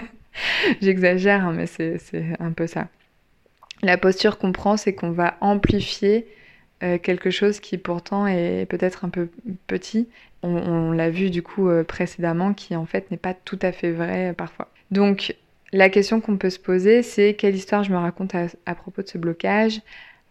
J'exagère, 0.80 1.46
hein, 1.46 1.52
mais 1.52 1.66
c'est 1.66 1.98
un 2.38 2.52
peu 2.52 2.66
ça. 2.66 2.88
La 3.82 3.98
posture 3.98 4.38
qu'on 4.38 4.52
prend, 4.52 4.76
c'est 4.76 4.94
qu'on 4.94 5.10
va 5.10 5.36
amplifier 5.40 6.26
euh, 6.82 6.98
quelque 6.98 7.30
chose 7.30 7.60
qui 7.60 7.78
pourtant 7.78 8.26
est 8.26 8.66
peut-être 8.68 9.04
un 9.04 9.08
peu 9.08 9.28
petit. 9.66 10.08
On, 10.42 10.92
l'a 10.92 11.10
vu 11.10 11.28
du 11.30 11.42
coup 11.42 11.68
euh, 11.68 11.84
précédemment, 11.84 12.54
qui 12.54 12.74
en 12.76 12.86
fait 12.86 13.10
n'est 13.10 13.18
pas 13.18 13.34
tout 13.34 13.58
à 13.62 13.72
fait 13.72 13.90
vrai 13.90 14.34
parfois. 14.36 14.70
Donc 14.90 15.34
la 15.72 15.90
question 15.90 16.20
qu'on 16.20 16.36
peut 16.36 16.50
se 16.50 16.58
poser, 16.58 17.02
c'est 17.02 17.34
quelle 17.34 17.54
histoire 17.54 17.84
je 17.84 17.92
me 17.92 17.98
raconte 17.98 18.34
à 18.34 18.74
propos 18.74 19.02
de 19.02 19.08
ce 19.08 19.18
blocage? 19.18 19.80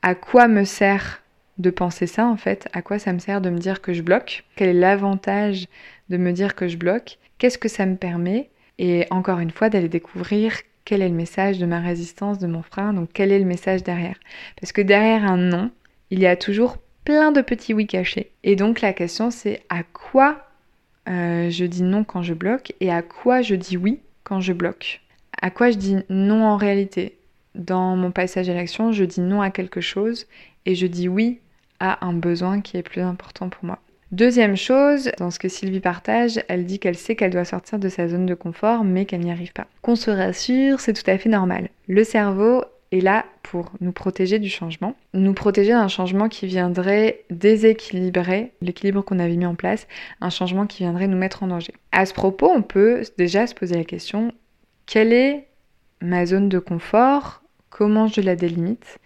À 0.02 0.16
quoi 0.16 0.48
me 0.48 0.64
sert 0.64 1.22
de 1.60 1.70
penser 1.70 2.08
ça 2.08 2.26
en 2.26 2.38
fait 2.38 2.68
À 2.74 2.82
quoi 2.82 3.00
ça 3.00 3.14
me 3.14 3.20
sert 3.20 3.42
de 3.42 3.50
me 3.50 3.60
dire 3.60 3.82
que 3.82 3.94
je 3.94 4.02
bloque? 4.02 4.46
Quel 4.56 4.70
est 4.70 4.80
l'avantage 4.80 5.68
de 6.10 6.18
me 6.18 6.32
dire 6.32 6.56
que 6.56 6.68
je 6.68 6.78
bloque? 6.78 7.20
Qu'est-ce 7.38 7.58
que 7.58 7.70
ça 7.70 7.86
me 7.86 7.96
permet? 7.96 8.50
Et 8.80 9.06
encore 9.12 9.40
une 9.40 9.52
fois, 9.52 9.70
d'aller 9.70 9.90
découvrir 9.90 10.54
quel 10.86 11.02
est 11.02 11.10
le 11.10 11.16
message 11.16 11.60
de 11.60 11.66
ma 11.66 11.80
résistance, 11.80 12.40
de 12.40 12.48
mon 12.48 12.64
frein, 12.64 12.94
donc 12.94 13.10
quel 13.14 13.32
est 13.32 13.40
le 13.40 13.46
message 13.46 13.84
derrière. 13.84 14.16
Parce 14.60 14.72
que 14.72 14.82
derrière 14.82 15.24
un 15.24 15.38
non, 15.38 15.70
il 16.10 16.20
y 16.20 16.26
a 16.26 16.36
toujours 16.36 16.78
plein 17.06 17.32
de 17.32 17.42
petits 17.42 17.74
oui 17.74 17.86
cachés. 17.86 18.32
Et 18.44 18.56
donc 18.56 18.82
la 18.82 18.94
question 18.94 19.30
c'est 19.30 19.62
à 19.70 19.84
quoi 19.84 20.48
euh, 21.08 21.50
je 21.50 21.66
dis 21.66 21.84
non 21.84 22.04
quand 22.04 22.24
je 22.24 22.34
bloque 22.34 22.74
et 22.80 22.92
à 22.92 23.02
quoi 23.02 23.42
je 23.42 23.56
dis 23.56 23.78
oui 23.78 24.00
quand 24.24 24.40
je 24.42 24.54
bloque? 24.54 25.02
À 25.42 25.52
quoi 25.52 25.72
je 25.72 25.78
dis 25.78 25.98
non 26.10 26.44
en 26.44 26.58
réalité? 26.58 27.18
Dans 27.56 27.96
mon 27.96 28.12
passage 28.12 28.50
à 28.50 28.54
l'action, 28.54 28.92
je 28.92 29.04
dis 29.04 29.22
non 29.22 29.42
à 29.42 29.52
quelque 29.52 29.82
chose 29.82 30.28
et 30.66 30.76
je 30.76 30.88
dis 30.88 31.08
oui 31.08 31.40
à 31.80 32.06
un 32.06 32.14
besoin 32.14 32.62
qui 32.62 32.78
est 32.78 32.84
plus 32.84 33.02
important 33.02 33.50
pour 33.50 33.66
moi. 33.66 33.80
Deuxième 34.12 34.58
chose, 34.58 35.12
dans 35.20 35.30
ce 35.30 35.38
que 35.38 35.50
Sylvie 35.50 35.80
partage, 35.80 36.42
elle 36.48 36.66
dit 36.66 36.80
qu'elle 36.80 36.98
sait 36.98 37.16
qu'elle 37.16 37.32
doit 37.32 37.46
sortir 37.46 37.78
de 37.78 37.90
sa 37.90 38.08
zone 38.08 38.26
de 38.26 38.34
confort, 38.34 38.84
mais 38.84 39.06
qu'elle 39.06 39.22
n'y 39.22 39.32
arrive 39.32 39.54
pas. 39.54 39.68
Qu'on 39.84 39.96
se 39.96 40.10
rassure, 40.10 40.80
c'est 40.80 40.94
tout 40.94 41.10
à 41.10 41.18
fait 41.20 41.30
normal. 41.30 41.70
Le 41.88 42.04
cerveau 42.04 42.64
est 42.92 43.02
là 43.02 43.26
pour 43.44 43.72
nous 43.82 43.92
protéger 43.92 44.40
du 44.40 44.50
changement, 44.50 44.96
nous 45.14 45.34
protéger 45.34 45.74
d'un 45.74 45.88
changement 45.88 46.28
qui 46.28 46.48
viendrait 46.48 47.24
déséquilibrer 47.30 48.52
l'équilibre 48.62 49.04
qu'on 49.04 49.20
avait 49.20 49.36
mis 49.36 49.46
en 49.46 49.54
place, 49.54 49.88
un 50.22 50.32
changement 50.32 50.66
qui 50.66 50.84
viendrait 50.84 51.08
nous 51.08 51.18
mettre 51.18 51.44
en 51.44 51.48
danger. 51.48 51.74
À 51.92 52.08
ce 52.08 52.14
propos, 52.16 52.50
on 52.50 52.64
peut 52.64 53.04
déjà 53.20 53.46
se 53.46 53.54
poser 53.54 53.76
la 53.76 53.84
question, 53.84 54.32
quelle 54.88 55.14
est 55.14 55.46
ma 56.02 56.26
zone 56.26 56.50
de 56.50 56.58
confort? 56.58 57.44
Comment 57.70 58.08
je 58.08 58.22
la 58.22 58.36
délimite? 58.36 58.98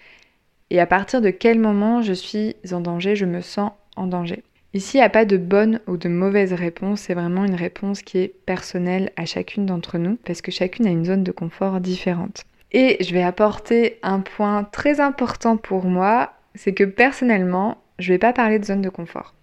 Et 0.73 0.79
à 0.79 0.87
partir 0.87 1.21
de 1.21 1.29
quel 1.29 1.59
moment 1.59 2.01
je 2.01 2.13
suis 2.13 2.55
en 2.71 2.81
danger, 2.81 3.15
je 3.15 3.25
me 3.25 3.41
sens 3.41 3.71
en 3.95 4.07
danger? 4.07 4.41
Ici, 4.73 4.97
il 4.97 5.01
n'y 5.01 5.05
a 5.05 5.09
pas 5.09 5.23
de 5.23 5.37
bonne 5.37 5.79
ou 5.85 5.97
de 5.97 6.09
mauvaise 6.09 6.51
réponse, 6.51 7.01
c'est 7.01 7.13
vraiment 7.13 7.45
une 7.45 7.53
réponse 7.53 8.01
qui 8.01 8.17
est 8.17 8.33
personnelle 8.47 9.11
à 9.15 9.25
chacune 9.25 9.67
d'entre 9.67 9.99
nous, 9.99 10.17
parce 10.25 10.41
que 10.41 10.49
chacune 10.49 10.87
a 10.87 10.89
une 10.89 11.05
zone 11.05 11.23
de 11.23 11.31
confort 11.31 11.79
différente. 11.79 12.43
Et 12.71 12.97
je 13.03 13.13
vais 13.13 13.21
apporter 13.21 13.99
un 14.01 14.19
point 14.19 14.63
très 14.63 14.99
important 14.99 15.57
pour 15.57 15.85
moi, 15.85 16.33
c'est 16.55 16.73
que 16.73 16.85
personnellement, 16.85 17.77
je 17.99 18.11
ne 18.11 18.15
vais 18.15 18.19
pas 18.19 18.33
parler 18.33 18.57
de 18.57 18.65
zone 18.65 18.81
de 18.81 18.89
confort. 18.89 19.35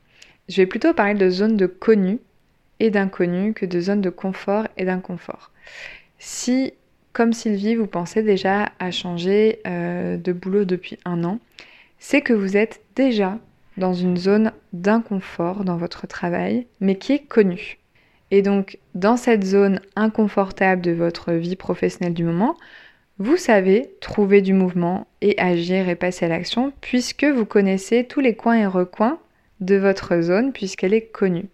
Je 0.48 0.56
vais 0.56 0.66
plutôt 0.66 0.94
parler 0.94 1.14
de 1.14 1.30
zone 1.30 1.56
de 1.56 1.66
connu 1.66 2.18
et 2.80 2.90
d'inconnu 2.90 3.54
que 3.54 3.66
de 3.66 3.80
zone 3.80 4.00
de 4.00 4.10
confort 4.10 4.66
et 4.76 4.84
d'inconfort. 4.84 5.52
Si, 6.18 6.74
comme 7.12 7.32
Sylvie, 7.32 7.74
vous 7.74 7.86
pensez 7.86 8.22
déjà 8.22 8.70
à 8.78 8.90
changer 8.90 9.60
euh, 9.66 10.16
de 10.16 10.32
boulot 10.32 10.64
depuis 10.64 10.98
un 11.04 11.24
an, 11.24 11.38
c'est 11.98 12.20
que 12.20 12.32
vous 12.32 12.56
êtes 12.56 12.80
déjà 12.94 13.38
dans 13.76 13.94
une 13.94 14.16
zone 14.16 14.52
d'inconfort 14.72 15.64
dans 15.64 15.76
votre 15.76 16.06
travail, 16.06 16.66
mais 16.80 16.96
qui 16.96 17.12
est 17.12 17.26
connue. 17.26 17.78
Et 18.30 18.42
donc, 18.42 18.78
dans 18.94 19.16
cette 19.16 19.44
zone 19.44 19.80
inconfortable 19.96 20.82
de 20.82 20.92
votre 20.92 21.32
vie 21.32 21.56
professionnelle 21.56 22.14
du 22.14 22.24
moment, 22.24 22.56
vous 23.18 23.36
savez 23.36 23.90
trouver 24.00 24.40
du 24.40 24.54
mouvement 24.54 25.06
et 25.20 25.38
agir 25.38 25.88
et 25.88 25.96
passer 25.96 26.26
à 26.26 26.28
l'action 26.28 26.72
puisque 26.80 27.24
vous 27.24 27.44
connaissez 27.44 28.04
tous 28.04 28.20
les 28.20 28.34
coins 28.34 28.56
et 28.56 28.66
recoins 28.66 29.18
de 29.60 29.76
votre 29.76 30.20
zone 30.20 30.52
puisqu'elle 30.52 30.94
est 30.94 31.06
connue. 31.06 31.48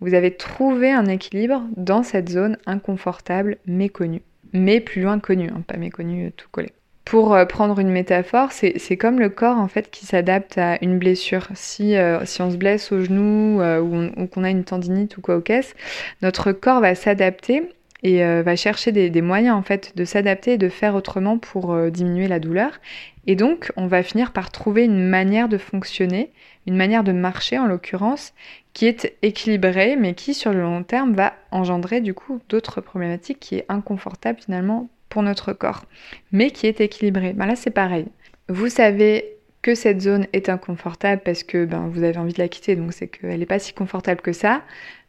Vous 0.00 0.14
avez 0.14 0.36
trouvé 0.36 0.90
un 0.92 1.06
équilibre 1.06 1.66
dans 1.76 2.02
cette 2.02 2.28
zone 2.28 2.58
inconfortable 2.66 3.58
méconnue. 3.66 4.22
Mais 4.52 4.80
plus 4.80 5.02
loin 5.02 5.18
connue, 5.18 5.50
hein, 5.50 5.62
pas 5.66 5.76
méconnue 5.76 6.32
tout 6.32 6.48
collé. 6.50 6.72
Pour 7.04 7.34
euh, 7.34 7.44
prendre 7.44 7.78
une 7.80 7.90
métaphore, 7.90 8.52
c'est 8.52 8.96
comme 8.96 9.18
le 9.18 9.30
corps 9.30 9.58
en 9.58 9.66
fait 9.66 9.90
qui 9.90 10.06
s'adapte 10.06 10.58
à 10.58 10.78
une 10.80 10.98
blessure. 10.98 11.48
Si, 11.54 11.96
euh, 11.96 12.24
si 12.24 12.40
on 12.40 12.50
se 12.52 12.56
blesse 12.56 12.92
au 12.92 13.00
genou 13.02 13.60
euh, 13.60 13.80
ou, 13.80 14.26
qu'on 14.28 14.44
a 14.44 14.50
une 14.50 14.62
tendinite 14.62 15.16
ou 15.16 15.20
quoi 15.20 15.36
au 15.36 15.40
caisse, 15.40 15.74
notre 16.22 16.52
corps 16.52 16.80
va 16.80 16.94
s'adapter 16.94 17.64
et 18.02 18.22
va 18.42 18.56
chercher 18.56 18.92
des, 18.92 19.22
moyens 19.22 19.56
en 19.56 19.62
fait 19.62 19.96
de 19.96 20.04
s'adapter 20.04 20.54
et 20.54 20.58
de 20.58 20.68
faire 20.68 20.94
autrement 20.94 21.38
pour 21.38 21.76
diminuer 21.90 22.28
la 22.28 22.40
douleur. 22.40 22.80
Et 23.26 23.36
donc 23.36 23.72
on 23.76 23.86
va 23.86 24.02
finir 24.02 24.32
par 24.32 24.50
trouver 24.50 24.84
une 24.84 25.06
manière 25.06 25.48
de 25.48 25.58
fonctionner, 25.58 26.32
une 26.66 26.76
manière 26.76 27.04
de 27.04 27.12
marcher 27.12 27.58
en 27.58 27.66
l'occurrence, 27.66 28.32
qui 28.72 28.86
est 28.86 29.14
équilibrée 29.22 29.96
mais 29.96 30.14
qui 30.14 30.34
sur 30.34 30.52
le 30.52 30.62
long 30.62 30.82
terme 30.82 31.14
va 31.14 31.34
engendrer 31.50 32.00
du 32.00 32.14
coup 32.14 32.40
d'autres 32.48 32.80
problématiques 32.80 33.40
qui 33.40 33.56
est 33.56 33.66
inconfortable 33.68 34.38
finalement 34.40 34.88
pour 35.10 35.22
notre 35.22 35.52
corps, 35.52 35.84
mais 36.32 36.50
qui 36.50 36.66
est 36.66 36.80
équilibré. 36.80 37.34
Ben 37.34 37.44
là, 37.44 37.56
c'est 37.56 37.70
pareil. 37.70 38.06
Vous 38.48 38.68
savez 38.68 39.36
que 39.60 39.74
cette 39.74 40.00
zone 40.00 40.26
est 40.32 40.48
inconfortable 40.48 41.20
parce 41.22 41.42
que 41.42 41.66
ben, 41.66 41.88
vous 41.88 42.02
avez 42.02 42.16
envie 42.16 42.32
de 42.32 42.38
la 42.38 42.48
quitter, 42.48 42.76
donc 42.76 42.94
c'est 42.94 43.08
qu'elle 43.08 43.38
n'est 43.38 43.46
pas 43.46 43.58
si 43.58 43.74
confortable 43.74 44.22
que 44.22 44.32
ça, 44.32 44.62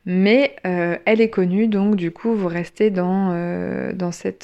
mais 0.05 0.55
euh, 0.65 0.97
elle 1.05 1.21
est 1.21 1.29
connue, 1.29 1.67
donc 1.67 1.95
du 1.95 2.11
coup, 2.11 2.33
vous 2.33 2.47
restez 2.47 2.89
dans, 2.89 3.31
euh, 3.33 3.91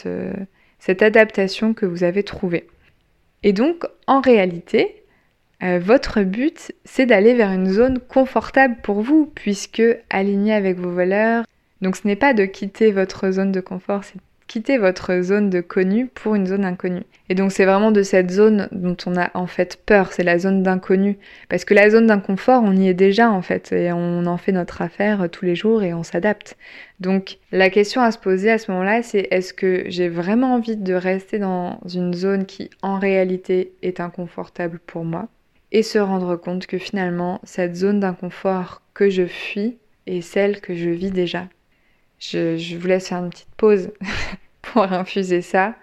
euh, 0.05 0.33
cette 0.79 1.01
adaptation 1.01 1.73
que 1.73 1.85
vous 1.85 2.03
avez 2.03 2.23
trouvée. 2.23 2.67
Et 3.43 3.53
donc, 3.53 3.85
en 4.07 4.21
réalité, 4.21 5.03
votre 5.61 6.21
but, 6.21 6.71
c'est 6.85 7.07
d'aller 7.07 7.33
vers 7.33 7.51
une 7.51 7.69
zone 7.69 7.99
confortable 7.99 8.77
pour 8.83 9.01
vous, 9.01 9.31
puisque 9.33 9.81
aligné 10.09 10.53
avec 10.53 10.77
vos 10.77 10.91
valeurs. 10.91 11.45
Donc, 11.81 11.95
ce 11.95 12.07
n'est 12.07 12.15
pas 12.15 12.35
de 12.35 12.45
quitter 12.45 12.91
votre 12.91 13.31
zone 13.31 13.51
de 13.51 13.59
confort, 13.59 14.03
c'est 14.03 14.19
quitter 14.47 14.77
votre 14.77 15.21
zone 15.21 15.49
de 15.49 15.61
connu 15.61 16.07
pour 16.07 16.35
une 16.35 16.47
zone 16.47 16.65
inconnue. 16.65 17.03
Et 17.29 17.35
donc 17.35 17.51
c'est 17.51 17.65
vraiment 17.65 17.91
de 17.91 18.03
cette 18.03 18.31
zone 18.31 18.69
dont 18.71 18.95
on 19.05 19.17
a 19.17 19.29
en 19.33 19.47
fait 19.47 19.79
peur, 19.85 20.13
c'est 20.13 20.23
la 20.23 20.39
zone 20.39 20.63
d'inconnu. 20.63 21.17
Parce 21.49 21.65
que 21.65 21.73
la 21.73 21.89
zone 21.89 22.07
d'inconfort, 22.07 22.63
on 22.63 22.75
y 22.75 22.87
est 22.87 22.93
déjà 22.93 23.29
en 23.29 23.41
fait, 23.41 23.71
et 23.73 23.91
on 23.91 24.25
en 24.25 24.37
fait 24.37 24.53
notre 24.53 24.81
affaire 24.81 25.29
tous 25.29 25.45
les 25.45 25.55
jours 25.55 25.83
et 25.83 25.93
on 25.93 26.03
s'adapte. 26.03 26.57
Donc 26.99 27.37
la 27.51 27.69
question 27.69 28.01
à 28.01 28.11
se 28.11 28.17
poser 28.17 28.49
à 28.49 28.57
ce 28.57 28.71
moment-là, 28.71 29.03
c'est 29.03 29.27
est-ce 29.31 29.53
que 29.53 29.83
j'ai 29.87 30.09
vraiment 30.09 30.55
envie 30.55 30.77
de 30.77 30.93
rester 30.93 31.39
dans 31.39 31.79
une 31.93 32.13
zone 32.13 32.45
qui 32.45 32.69
en 32.81 32.99
réalité 32.99 33.73
est 33.81 33.99
inconfortable 33.99 34.79
pour 34.85 35.03
moi 35.03 35.27
et 35.71 35.83
se 35.83 35.99
rendre 35.99 36.37
compte 36.37 36.65
que 36.65 36.77
finalement 36.77 37.41
cette 37.43 37.75
zone 37.75 37.99
d'inconfort 37.99 38.81
que 38.93 39.09
je 39.09 39.25
fuis 39.25 39.77
est 40.05 40.21
celle 40.21 40.61
que 40.61 40.73
je 40.73 40.89
vis 40.89 41.11
déjà. 41.11 41.47
Je, 42.19 42.77
vous 42.77 42.87
laisse 42.87 43.09
faire 43.09 43.19
une 43.19 43.29
petite 43.29 43.53
pause 43.57 43.91
pour 44.61 44.83
infuser 44.83 45.41
ça, 45.41 45.75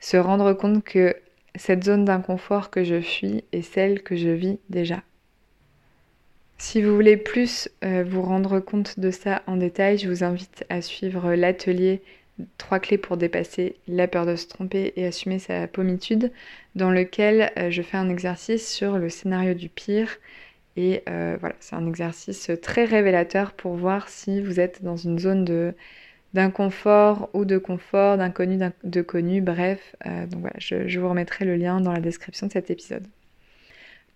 se 0.00 0.16
rendre 0.16 0.52
compte 0.52 0.84
que 0.84 1.16
cette 1.54 1.84
zone 1.84 2.04
d'inconfort 2.04 2.70
que 2.70 2.84
je 2.84 3.00
fuis 3.00 3.44
est 3.52 3.62
celle 3.62 4.02
que 4.02 4.16
je 4.16 4.28
vis 4.28 4.58
déjà. 4.68 5.02
Si 6.58 6.82
vous 6.82 6.94
voulez 6.94 7.16
plus 7.16 7.68
euh, 7.84 8.04
vous 8.06 8.22
rendre 8.22 8.60
compte 8.60 8.98
de 8.98 9.10
ça 9.10 9.42
en 9.46 9.56
détail, 9.56 9.98
je 9.98 10.08
vous 10.08 10.24
invite 10.24 10.64
à 10.68 10.80
suivre 10.82 11.34
l'atelier 11.34 12.02
Trois 12.58 12.80
clés 12.80 12.98
pour 12.98 13.16
dépasser 13.16 13.76
la 13.86 14.08
peur 14.08 14.26
de 14.26 14.34
se 14.34 14.48
tromper 14.48 14.92
et 14.96 15.06
assumer 15.06 15.38
sa 15.38 15.68
pommitude, 15.68 16.32
dans 16.74 16.90
lequel 16.90 17.52
euh, 17.56 17.70
je 17.70 17.80
fais 17.80 17.96
un 17.96 18.10
exercice 18.10 18.68
sur 18.68 18.98
le 18.98 19.08
scénario 19.08 19.54
du 19.54 19.68
pire 19.68 20.18
et 20.76 21.02
euh, 21.08 21.36
voilà, 21.38 21.54
c'est 21.60 21.76
un 21.76 21.86
exercice 21.86 22.50
très 22.60 22.84
révélateur 22.84 23.52
pour 23.52 23.74
voir 23.74 24.08
si 24.08 24.40
vous 24.40 24.58
êtes 24.58 24.82
dans 24.82 24.96
une 24.96 25.18
zone 25.18 25.44
de 25.44 25.74
d'inconfort 26.32 27.30
ou 27.32 27.44
de 27.44 27.58
confort, 27.58 28.18
d'inconnu, 28.18 28.58
de 28.82 29.02
connu, 29.02 29.40
bref. 29.40 29.94
Euh, 30.04 30.26
donc 30.26 30.40
voilà, 30.40 30.56
je, 30.58 30.98
vous 30.98 31.08
remettrai 31.08 31.44
le 31.44 31.54
lien 31.54 31.80
dans 31.80 31.92
la 31.92 32.00
description 32.00 32.48
de 32.48 32.52
cet 32.52 32.72
épisode. 32.72 33.06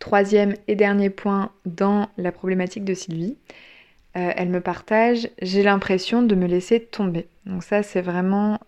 Troisième 0.00 0.54
et 0.66 0.74
dernier 0.74 1.10
point 1.10 1.52
dans 1.64 2.08
la 2.16 2.32
problématique 2.32 2.84
de 2.84 2.92
Sylvie, 2.92 3.36
euh, 4.16 4.32
elle 4.34 4.48
me 4.48 4.60
partage, 4.60 5.30
j'ai 5.42 5.62
l'impression 5.62 6.22
de 6.22 6.34
me 6.34 6.48
laisser 6.48 6.80
tomber. 6.80 7.28
Donc 7.46 7.62
ça, 7.62 7.84
c'est 7.84 8.02
vraiment 8.02 8.58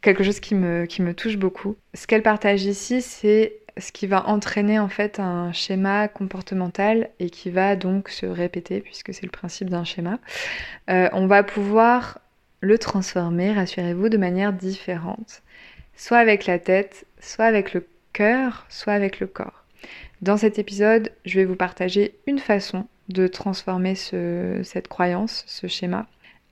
quelque 0.00 0.24
chose 0.24 0.40
qui 0.40 0.54
me, 0.54 0.86
qui 0.86 1.02
me 1.02 1.12
touche 1.12 1.36
beaucoup. 1.36 1.76
Ce 1.92 2.06
qu'elle 2.06 2.22
partage 2.22 2.64
ici, 2.64 3.02
c'est 3.02 3.58
ce 3.78 3.92
qui 3.92 4.06
va 4.06 4.26
entraîner 4.26 4.78
en 4.78 4.88
fait 4.88 5.20
un 5.20 5.52
schéma 5.52 6.08
comportemental 6.08 7.10
et 7.20 7.30
qui 7.30 7.50
va 7.50 7.76
donc 7.76 8.08
se 8.08 8.26
répéter 8.26 8.80
puisque 8.80 9.12
c'est 9.12 9.24
le 9.24 9.30
principe 9.30 9.70
d'un 9.70 9.84
schéma. 9.84 10.18
Euh, 10.90 11.08
on 11.12 11.26
va 11.26 11.42
pouvoir 11.42 12.20
le 12.60 12.78
transformer, 12.78 13.52
rassurez-vous, 13.52 14.08
de 14.08 14.16
manière 14.16 14.52
différente, 14.52 15.42
soit 15.94 16.18
avec 16.18 16.46
la 16.46 16.58
tête, 16.58 17.06
soit 17.20 17.44
avec 17.44 17.74
le 17.74 17.86
cœur, 18.12 18.66
soit 18.68 18.94
avec 18.94 19.20
le 19.20 19.26
corps. 19.26 19.64
Dans 20.22 20.38
cet 20.38 20.58
épisode, 20.58 21.12
je 21.26 21.38
vais 21.38 21.44
vous 21.44 21.56
partager 21.56 22.14
une 22.26 22.38
façon 22.38 22.86
de 23.08 23.26
transformer 23.26 23.94
cette 23.94 24.88
croyance, 24.88 25.44
ce 25.46 25.66
schéma, 25.68 26.06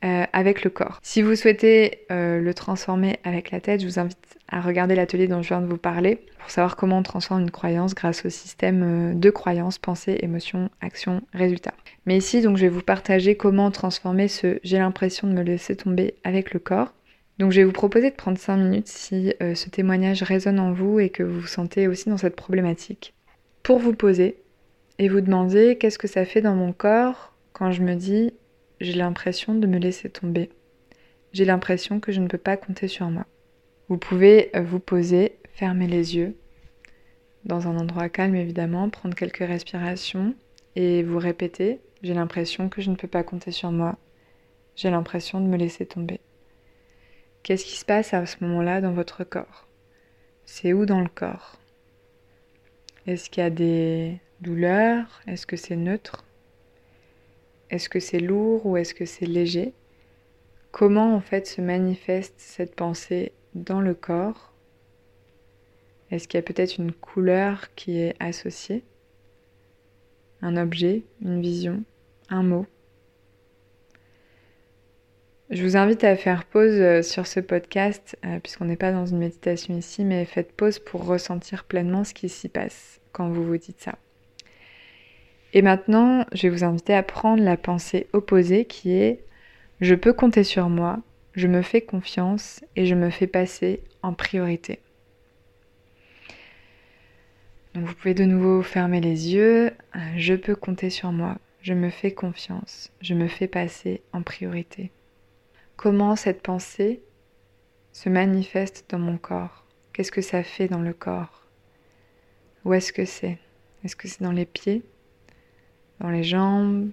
euh, 0.04 0.24
avec 0.34 0.64
le 0.64 0.70
corps. 0.70 0.98
Si 1.02 1.22
vous 1.22 1.34
souhaitez 1.34 2.00
euh, 2.12 2.38
le 2.38 2.52
transformer 2.52 3.20
avec 3.24 3.50
la 3.50 3.60
tête, 3.60 3.80
je 3.80 3.86
vous 3.86 3.98
invite 3.98 4.18
à 4.48 4.60
regarder 4.60 4.94
l'atelier 4.94 5.28
dont 5.28 5.40
je 5.40 5.48
viens 5.48 5.62
de 5.62 5.66
vous 5.66 5.78
parler 5.78 6.18
pour 6.38 6.50
savoir 6.50 6.76
comment 6.76 6.98
on 6.98 7.02
transforme 7.02 7.40
une 7.40 7.50
croyance 7.50 7.94
grâce 7.94 8.26
au 8.26 8.28
système 8.28 8.82
euh, 8.82 9.14
de 9.14 9.30
croyances, 9.30 9.78
pensée, 9.78 10.18
émotion, 10.20 10.68
action, 10.82 11.22
résultat. 11.32 11.72
Mais 12.04 12.18
ici, 12.18 12.42
donc, 12.42 12.58
je 12.58 12.62
vais 12.62 12.68
vous 12.68 12.82
partager 12.82 13.34
comment 13.34 13.70
transformer 13.70 14.28
ce 14.28 14.58
j'ai 14.62 14.76
l'impression 14.76 15.26
de 15.26 15.32
me 15.32 15.42
laisser 15.42 15.74
tomber 15.74 16.16
avec 16.22 16.52
le 16.52 16.60
corps. 16.60 16.92
Donc 17.38 17.52
je 17.52 17.60
vais 17.60 17.64
vous 17.64 17.72
proposer 17.72 18.10
de 18.10 18.14
prendre 18.14 18.38
5 18.38 18.58
minutes 18.58 18.86
si 18.86 19.32
ce 19.40 19.68
témoignage 19.68 20.22
résonne 20.22 20.60
en 20.60 20.72
vous 20.72 21.00
et 21.00 21.08
que 21.08 21.24
vous 21.24 21.40
vous 21.40 21.46
sentez 21.48 21.88
aussi 21.88 22.08
dans 22.08 22.16
cette 22.16 22.36
problématique, 22.36 23.12
pour 23.64 23.80
vous 23.80 23.92
poser 23.92 24.36
et 25.00 25.08
vous 25.08 25.20
demander 25.20 25.76
qu'est-ce 25.76 25.98
que 25.98 26.06
ça 26.06 26.24
fait 26.24 26.42
dans 26.42 26.54
mon 26.54 26.72
corps 26.72 27.32
quand 27.52 27.72
je 27.72 27.82
me 27.82 27.94
dis 27.94 28.34
j'ai 28.80 28.92
l'impression 28.92 29.54
de 29.54 29.66
me 29.66 29.78
laisser 29.78 30.10
tomber. 30.10 30.50
J'ai 31.32 31.44
l'impression 31.44 32.00
que 32.00 32.12
je 32.12 32.20
ne 32.20 32.28
peux 32.28 32.38
pas 32.38 32.56
compter 32.56 32.88
sur 32.88 33.08
moi. 33.10 33.26
Vous 33.88 33.98
pouvez 33.98 34.50
euh, 34.56 34.62
vous 34.62 34.80
poser, 34.80 35.36
fermer 35.54 35.86
les 35.86 36.16
yeux, 36.16 36.36
dans 37.44 37.68
un 37.68 37.76
endroit 37.76 38.08
calme 38.08 38.36
évidemment, 38.36 38.88
prendre 38.88 39.14
quelques 39.14 39.38
respirations 39.38 40.34
et 40.76 41.02
vous 41.02 41.18
répéter, 41.18 41.80
j'ai 42.02 42.14
l'impression 42.14 42.68
que 42.68 42.80
je 42.80 42.90
ne 42.90 42.96
peux 42.96 43.08
pas 43.08 43.22
compter 43.22 43.50
sur 43.50 43.70
moi. 43.70 43.98
J'ai 44.76 44.90
l'impression 44.90 45.40
de 45.40 45.46
me 45.46 45.56
laisser 45.56 45.86
tomber. 45.86 46.20
Qu'est-ce 47.42 47.64
qui 47.64 47.76
se 47.76 47.84
passe 47.84 48.14
à 48.14 48.24
ce 48.26 48.36
moment-là 48.40 48.80
dans 48.80 48.92
votre 48.92 49.24
corps? 49.24 49.68
C'est 50.46 50.72
où 50.72 50.86
dans 50.86 51.00
le 51.00 51.08
corps? 51.08 51.58
Est-ce 53.06 53.28
qu'il 53.28 53.42
y 53.42 53.46
a 53.46 53.50
des 53.50 54.18
douleurs? 54.40 55.20
Est-ce 55.26 55.46
que 55.46 55.56
c'est 55.56 55.76
neutre? 55.76 56.24
Est-ce 57.70 57.88
que 57.88 58.00
c'est 58.00 58.20
lourd 58.20 58.66
ou 58.66 58.76
est-ce 58.76 58.94
que 58.94 59.04
c'est 59.04 59.26
léger? 59.26 59.72
Comment 60.70 61.14
en 61.14 61.20
fait 61.20 61.46
se 61.46 61.60
manifeste 61.60 62.34
cette 62.36 62.74
pensée 62.74 63.32
dans 63.54 63.80
le 63.80 63.94
corps? 63.94 64.52
Est-ce 66.10 66.28
qu'il 66.28 66.38
y 66.38 66.42
a 66.42 66.42
peut-être 66.42 66.78
une 66.78 66.92
couleur 66.92 67.74
qui 67.74 67.98
est 67.98 68.14
associée? 68.20 68.84
Un 70.42 70.56
objet, 70.56 71.02
une 71.22 71.40
vision, 71.40 71.82
un 72.28 72.42
mot? 72.42 72.66
Je 75.50 75.62
vous 75.62 75.76
invite 75.76 76.04
à 76.04 76.16
faire 76.16 76.46
pause 76.46 76.80
euh, 76.80 77.02
sur 77.02 77.26
ce 77.26 77.38
podcast, 77.38 78.16
euh, 78.24 78.40
puisqu'on 78.40 78.64
n'est 78.64 78.76
pas 78.76 78.92
dans 78.92 79.06
une 79.06 79.18
méditation 79.18 79.76
ici, 79.76 80.04
mais 80.04 80.24
faites 80.24 80.52
pause 80.52 80.78
pour 80.78 81.04
ressentir 81.04 81.64
pleinement 81.64 82.02
ce 82.02 82.14
qui 82.14 82.28
s'y 82.28 82.48
passe 82.48 83.00
quand 83.12 83.28
vous 83.28 83.44
vous 83.44 83.58
dites 83.58 83.80
ça. 83.80 83.94
Et 85.54 85.62
maintenant, 85.62 86.26
je 86.32 86.42
vais 86.42 86.48
vous 86.50 86.64
inviter 86.64 86.94
à 86.94 87.04
prendre 87.04 87.42
la 87.42 87.56
pensée 87.56 88.08
opposée 88.12 88.64
qui 88.64 88.92
est 88.92 89.24
je 89.80 89.94
peux 89.94 90.12
compter 90.12 90.42
sur 90.42 90.68
moi, 90.68 91.00
je 91.34 91.46
me 91.46 91.62
fais 91.62 91.80
confiance 91.80 92.64
et 92.74 92.86
je 92.86 92.94
me 92.96 93.08
fais 93.08 93.28
passer 93.28 93.80
en 94.02 94.14
priorité. 94.14 94.80
Donc 97.74 97.84
vous 97.84 97.94
pouvez 97.94 98.14
de 98.14 98.24
nouveau 98.24 98.62
fermer 98.62 99.00
les 99.00 99.32
yeux, 99.34 99.72
je 100.16 100.34
peux 100.34 100.56
compter 100.56 100.90
sur 100.90 101.12
moi, 101.12 101.38
je 101.60 101.74
me 101.74 101.90
fais 101.90 102.12
confiance, 102.12 102.92
je 103.00 103.14
me 103.14 103.28
fais 103.28 103.48
passer 103.48 104.02
en 104.12 104.22
priorité. 104.22 104.90
Comment 105.76 106.16
cette 106.16 106.42
pensée 106.42 107.00
se 107.92 108.08
manifeste 108.08 108.86
dans 108.88 108.98
mon 108.98 109.18
corps? 109.18 109.64
Qu'est-ce 109.92 110.12
que 110.12 110.20
ça 110.20 110.42
fait 110.42 110.66
dans 110.66 110.82
le 110.82 110.92
corps? 110.92 111.46
Où 112.64 112.74
est-ce 112.74 112.92
que 112.92 113.04
c'est? 113.04 113.38
Est-ce 113.84 113.94
que 113.94 114.08
c'est 114.08 114.22
dans 114.22 114.32
les 114.32 114.46
pieds? 114.46 114.82
Dans 116.04 116.10
les 116.10 116.22
jambes 116.22 116.90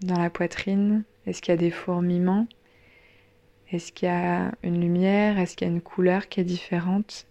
Dans 0.00 0.16
la 0.16 0.30
poitrine? 0.30 1.02
Est-ce 1.26 1.42
qu'il 1.42 1.50
y 1.50 1.56
a 1.56 1.58
des 1.58 1.72
fourmillements? 1.72 2.46
Est-ce 3.72 3.90
qu'il 3.90 4.06
y 4.06 4.12
a 4.12 4.52
une 4.62 4.80
lumière? 4.80 5.40
Est-ce 5.40 5.56
qu'il 5.56 5.66
y 5.66 5.70
a 5.72 5.74
une 5.74 5.80
couleur 5.80 6.28
qui 6.28 6.38
est 6.38 6.44
différente? 6.44 7.26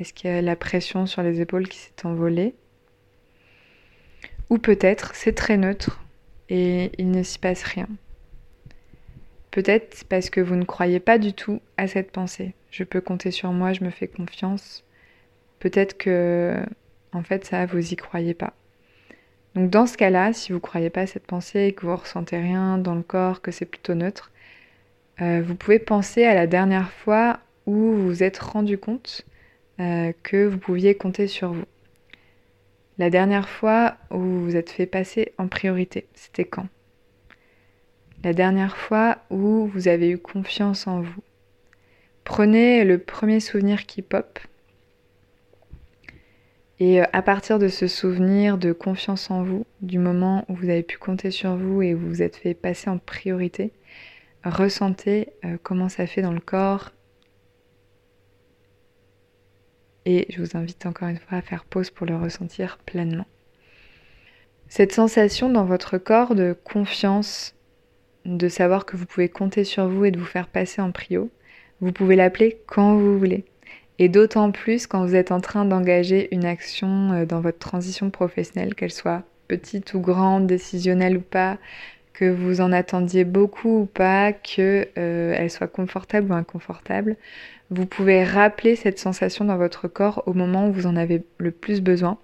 Est-ce 0.00 0.14
qu'il 0.14 0.30
y 0.30 0.32
a 0.32 0.40
la 0.40 0.56
pression 0.56 1.04
sur 1.04 1.22
les 1.22 1.42
épaules 1.42 1.68
qui 1.68 1.76
s'est 1.76 2.06
envolée? 2.06 2.54
Ou 4.48 4.56
peut-être 4.56 5.14
c'est 5.14 5.34
très 5.34 5.58
neutre 5.58 6.02
et 6.48 6.92
il 6.96 7.10
ne 7.10 7.22
s'y 7.22 7.38
passe 7.38 7.62
rien. 7.64 7.88
Peut-être 9.50 10.04
parce 10.08 10.30
que 10.30 10.40
vous 10.40 10.56
ne 10.56 10.64
croyez 10.64 10.98
pas 10.98 11.18
du 11.18 11.34
tout 11.34 11.60
à 11.76 11.88
cette 11.88 12.10
pensée. 12.10 12.54
Je 12.70 12.84
peux 12.84 13.02
compter 13.02 13.32
sur 13.32 13.52
moi, 13.52 13.74
je 13.74 13.84
me 13.84 13.90
fais 13.90 14.08
confiance. 14.08 14.82
Peut-être 15.58 15.98
que, 15.98 16.56
en 17.12 17.22
fait, 17.22 17.44
ça, 17.44 17.66
vous 17.66 17.92
y 17.92 17.96
croyez 17.96 18.32
pas. 18.32 18.54
Donc, 19.54 19.70
dans 19.70 19.86
ce 19.86 19.96
cas-là, 19.96 20.32
si 20.32 20.52
vous 20.52 20.58
ne 20.58 20.62
croyez 20.62 20.90
pas 20.90 21.02
à 21.02 21.06
cette 21.06 21.26
pensée 21.26 21.72
que 21.72 21.86
vous 21.86 21.96
ressentez 21.96 22.36
rien 22.38 22.78
dans 22.78 22.94
le 22.94 23.02
corps, 23.02 23.40
que 23.40 23.50
c'est 23.50 23.66
plutôt 23.66 23.94
neutre, 23.94 24.30
euh, 25.20 25.42
vous 25.44 25.54
pouvez 25.54 25.78
penser 25.78 26.24
à 26.24 26.34
la 26.34 26.46
dernière 26.46 26.90
fois 26.90 27.40
où 27.66 27.72
vous 27.72 28.06
vous 28.06 28.22
êtes 28.22 28.38
rendu 28.38 28.78
compte 28.78 29.24
euh, 29.80 30.12
que 30.22 30.46
vous 30.46 30.58
pouviez 30.58 30.94
compter 30.94 31.26
sur 31.26 31.52
vous. 31.52 31.64
La 32.98 33.10
dernière 33.10 33.48
fois 33.48 33.96
où 34.10 34.18
vous 34.18 34.44
vous 34.44 34.56
êtes 34.56 34.70
fait 34.70 34.86
passer 34.86 35.32
en 35.38 35.48
priorité, 35.48 36.06
c'était 36.14 36.44
quand? 36.44 36.66
La 38.24 38.32
dernière 38.32 38.76
fois 38.76 39.18
où 39.30 39.66
vous 39.66 39.86
avez 39.86 40.10
eu 40.10 40.18
confiance 40.18 40.88
en 40.88 41.00
vous. 41.00 41.22
Prenez 42.24 42.84
le 42.84 42.98
premier 42.98 43.40
souvenir 43.40 43.86
qui 43.86 44.02
pop. 44.02 44.38
Et 46.80 47.00
euh, 47.00 47.04
à 47.12 47.22
partir 47.22 47.58
de 47.58 47.68
ce 47.68 47.86
souvenir 47.86 48.58
de 48.58 48.72
confiance 48.72 49.30
en 49.30 49.42
vous, 49.42 49.66
du 49.80 49.98
moment 49.98 50.44
où 50.48 50.54
vous 50.54 50.68
avez 50.68 50.82
pu 50.82 50.98
compter 50.98 51.30
sur 51.30 51.56
vous 51.56 51.82
et 51.82 51.94
vous 51.94 52.08
vous 52.08 52.22
êtes 52.22 52.36
fait 52.36 52.54
passer 52.54 52.88
en 52.88 52.98
priorité, 52.98 53.72
ressentez 54.44 55.32
euh, 55.44 55.58
comment 55.62 55.88
ça 55.88 56.06
fait 56.06 56.22
dans 56.22 56.32
le 56.32 56.40
corps. 56.40 56.92
Et 60.04 60.26
je 60.30 60.40
vous 60.40 60.56
invite 60.56 60.86
encore 60.86 61.08
une 61.08 61.18
fois 61.18 61.38
à 61.38 61.42
faire 61.42 61.64
pause 61.64 61.90
pour 61.90 62.06
le 62.06 62.16
ressentir 62.16 62.78
pleinement. 62.78 63.26
Cette 64.68 64.92
sensation 64.92 65.50
dans 65.50 65.64
votre 65.64 65.98
corps 65.98 66.34
de 66.34 66.56
confiance, 66.64 67.54
de 68.24 68.48
savoir 68.48 68.86
que 68.86 68.96
vous 68.96 69.06
pouvez 69.06 69.28
compter 69.28 69.64
sur 69.64 69.88
vous 69.88 70.04
et 70.04 70.10
de 70.10 70.18
vous 70.18 70.24
faire 70.24 70.48
passer 70.48 70.80
en 70.80 70.92
prio. 70.92 71.30
Vous 71.80 71.92
pouvez 71.92 72.16
l'appeler 72.16 72.60
quand 72.66 72.96
vous 72.96 73.18
voulez. 73.18 73.44
Et 73.98 74.08
d'autant 74.08 74.52
plus 74.52 74.86
quand 74.86 75.04
vous 75.04 75.14
êtes 75.14 75.32
en 75.32 75.40
train 75.40 75.64
d'engager 75.64 76.28
une 76.34 76.44
action 76.44 77.12
euh, 77.12 77.26
dans 77.26 77.40
votre 77.40 77.58
transition 77.58 78.10
professionnelle, 78.10 78.74
qu'elle 78.74 78.92
soit 78.92 79.24
petite 79.48 79.94
ou 79.94 80.00
grande, 80.00 80.46
décisionnelle 80.46 81.16
ou 81.16 81.22
pas, 81.22 81.58
que 82.12 82.30
vous 82.30 82.60
en 82.60 82.72
attendiez 82.72 83.24
beaucoup 83.24 83.80
ou 83.80 83.86
pas, 83.86 84.32
qu'elle 84.32 84.88
euh, 84.98 85.48
soit 85.48 85.68
confortable 85.68 86.30
ou 86.30 86.34
inconfortable. 86.34 87.16
Vous 87.70 87.86
pouvez 87.86 88.24
rappeler 88.24 88.76
cette 88.76 88.98
sensation 88.98 89.44
dans 89.44 89.56
votre 89.56 89.88
corps 89.88 90.22
au 90.26 90.32
moment 90.32 90.68
où 90.68 90.72
vous 90.72 90.86
en 90.86 90.96
avez 90.96 91.22
le 91.38 91.50
plus 91.50 91.80
besoin 91.80 92.18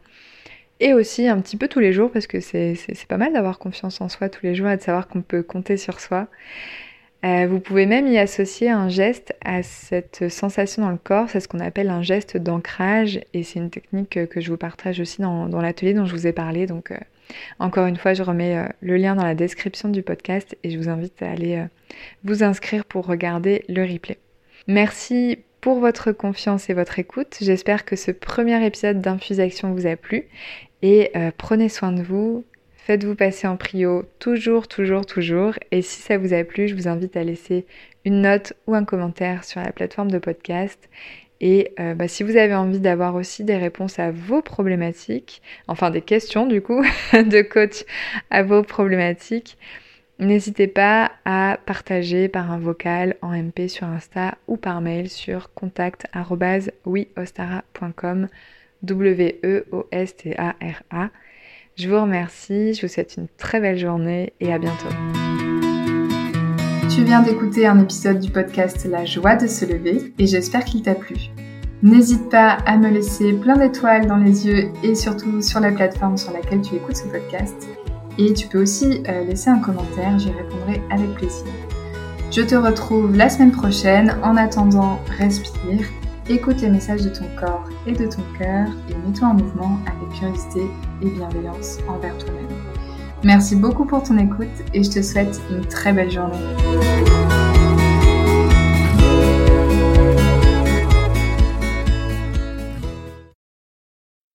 et 0.81 0.93
aussi 0.93 1.29
un 1.29 1.41
petit 1.41 1.57
peu 1.57 1.69
tous 1.69 1.81
les 1.81 1.93
jours 1.93 2.11
parce 2.11 2.27
que 2.27 2.41
c'est 2.41 2.77
pas 3.09 3.17
mal 3.17 3.33
d'avoir 3.33 3.59
confiance 3.59 4.01
en 4.01 4.09
soi 4.09 4.29
tous 4.29 4.45
les 4.45 4.55
jours 4.55 4.69
et 4.69 4.77
de 4.77 4.83
savoir 4.83 5.09
qu'on 5.09 5.23
peut 5.23 5.43
compter 5.43 5.77
sur 5.77 6.01
soi. 6.01 6.27
Euh, 7.25 7.47
vous 7.49 7.61
pouvez 7.61 7.87
même 7.87 8.07
y 8.07 8.19
associer 8.19 8.71
un 8.71 8.89
geste 8.89 9.35
à 9.45 9.63
cette 9.63 10.29
sensation 10.29 10.83
dans 10.83 10.91
le 10.91 10.99
corps, 10.99 11.31
c'est 11.31 11.41
ce 11.41 11.49
qu'on 11.49 11.61
appelle 11.61 11.89
un 11.89 12.03
geste 12.03 12.37
d'ancrage 12.37 13.21
et 13.33 13.43
c'est 13.43 13.59
une 13.59 13.71
technique 13.71 14.29
que 14.29 14.41
je 14.41 14.51
vous 14.51 14.59
partage 14.59 15.01
aussi 15.01 15.23
dans, 15.23 15.49
l'atelier 15.61 15.95
dont 15.95 16.05
je 16.05 16.13
vous 16.13 16.27
ai 16.27 16.33
parlé. 16.33 16.67
Donc 16.67 16.91
euh, 16.91 16.99
encore 17.59 17.87
une 17.87 17.97
fois, 17.97 18.13
je 18.13 18.23
remets 18.23 18.59
euh, 18.59 18.69
le 18.83 18.97
lien 18.97 19.15
dans 19.15 19.25
la 19.25 19.35
description 19.35 19.89
du 19.89 20.03
podcast 20.03 20.57
et 20.63 20.71
je 20.71 20.79
vous 20.79 20.89
invite 20.89 21.23
à 21.23 21.31
aller 21.31 21.65
vous 22.25 22.43
inscrire 22.43 22.85
pour 22.85 23.07
regarder 23.07 23.65
le 23.69 23.83
replay. 23.83 24.19
Merci 24.67 25.39
pour 25.65 25.81
votre 25.81 26.13
confiance 26.13 26.69
et 26.69 26.75
votre 26.75 26.99
écoute. 26.99 27.39
J'espère 27.41 27.87
que 27.87 27.97
ce 27.97 28.11
premier 28.11 28.63
épisode 28.67 29.01
d'Infuse 29.01 29.41
Action 29.41 29.73
vous 29.73 29.87
a 29.87 29.97
plu 29.97 30.27
et 30.83 31.11
euh, 31.17 31.31
prenez 31.35 31.71
soin 31.71 31.91
de 31.91 32.03
vous. 32.03 32.45
Faites-vous 32.87 33.15
passer 33.15 33.47
en 33.47 33.57
prio 33.57 34.05
toujours, 34.19 34.69
toujours, 34.69 35.07
toujours. 35.07 35.55
Et 35.71 35.81
si 35.81 36.03
ça 36.03 36.19
vous 36.19 36.35
a 36.35 36.45
plu, 36.45 36.69
je 36.69 36.75
vous 36.75 36.87
invite 36.87 37.17
à 37.17 37.25
laisser 37.25 37.65
une 38.05 38.21
note 38.21 38.53
ou 38.67 38.75
un 38.75 38.85
commentaire 38.85 39.45
sur 39.45 39.63
la 39.63 39.73
plateforme 39.73 40.11
de 40.11 40.19
podcast. 40.19 40.91
Et 41.41 41.73
euh, 41.81 41.95
bah, 41.95 42.09
si 42.09 42.23
vous 42.23 42.37
avez 42.37 42.55
envie 42.55 42.81
d'avoir 42.81 43.15
aussi 43.15 43.43
des 43.43 43.57
réponses 43.57 43.99
à 43.99 44.11
vos 44.11 44.43
problématiques, 44.43 45.41
enfin 45.67 45.91
des 45.91 46.03
questions 46.03 46.47
du 46.47 46.61
coup 46.61 46.85
de 47.15 47.41
coach 47.41 47.87
à 48.31 48.43
vos 48.43 48.63
problématiques, 48.63 49.57
N'hésitez 50.21 50.69
pas 50.69 51.11
à 51.25 51.59
partager 51.67 52.29
par 52.29 52.53
un 52.53 52.59
vocal 52.59 53.17
en 53.21 53.33
MP 53.33 53.67
sur 53.67 53.89
Insta 53.89 54.39
ou 54.47 54.57
par 54.57 54.81
mail 54.81 55.11
sur 55.11 55.53
contact@wiostara.com 55.55 58.29
W 58.85 59.41
E 59.45 59.65
O 59.73 59.89
S 59.91 60.15
T 60.15 60.39
A 60.39 60.51
R 60.51 60.85
A. 60.91 61.11
Je 61.77 61.89
vous 61.89 62.01
remercie, 62.01 62.73
je 62.73 62.83
vous 62.83 62.93
souhaite 62.93 63.17
une 63.17 63.27
très 63.37 63.59
belle 63.59 63.77
journée 63.77 64.33
et 64.39 64.53
à 64.53 64.61
bientôt. 64.61 64.87
Tu 66.89 67.03
viens 67.03 67.21
d'écouter 67.21 67.67
un 67.67 67.81
épisode 67.81 68.21
du 68.21 68.31
podcast 68.31 68.87
La 68.89 69.05
joie 69.05 69.35
de 69.35 69.49
se 69.49 69.65
lever 69.65 70.15
et 70.17 70.27
j'espère 70.29 70.65
qu'il 70.65 70.83
t'a 70.83 70.95
plu. 70.95 71.17
N'hésite 71.83 72.31
pas 72.31 72.59
à 72.65 72.77
me 72.77 72.89
laisser 72.91 73.33
plein 73.33 73.57
d'étoiles 73.57 74.07
dans 74.07 74.19
les 74.19 74.47
yeux 74.47 74.69
et 74.85 74.95
surtout 74.95 75.43
sur 75.43 75.59
la 75.59 75.73
plateforme 75.73 76.17
sur 76.17 76.33
laquelle 76.33 76.61
tu 76.61 76.77
écoutes 76.77 76.97
ce 76.97 77.09
podcast 77.09 77.69
et 78.19 78.33
tu 78.35 78.47
peux 78.47 78.63
aussi 78.63 79.03
euh, 79.09 79.25
laisser 79.25 79.51
un 79.51 79.59
commentaire, 79.59 80.17
j'y 80.21 80.31
répondrai 80.31 80.81
avec 80.93 81.13
plaisir. 81.15 81.47
Je 82.31 82.43
te 82.43 82.55
retrouve 82.55 83.17
la 83.17 83.29
semaine 83.29 83.51
prochaine. 83.51 84.17
En 84.23 84.37
attendant, 84.37 85.01
respire, 85.19 85.89
écoute 86.29 86.61
les 86.61 86.71
messages 86.71 87.03
de 87.03 87.11
ton 87.11 87.27
corps 87.37 87.69
et 87.85 87.93
de 87.93 88.07
ton 88.07 88.23
cœur 88.39 88.69
et 88.89 88.95
mets-toi 88.95 89.27
en 89.27 89.35
mouvement 89.35 89.81
avec 89.87 90.17
curiosité 90.17 90.61
et 91.03 91.09
bienveillance 91.09 91.79
envers 91.89 92.17
toi-même. 92.19 92.49
Merci 93.23 93.57
beaucoup 93.57 93.87
pour 93.87 94.03
ton 94.03 94.19
écoute 94.19 94.49
et 94.75 94.83
je 94.83 94.91
te 94.91 95.03
souhaite 95.03 95.41
une 95.51 95.65
très 95.67 95.93
belle 95.93 96.11
journée. 96.11 96.37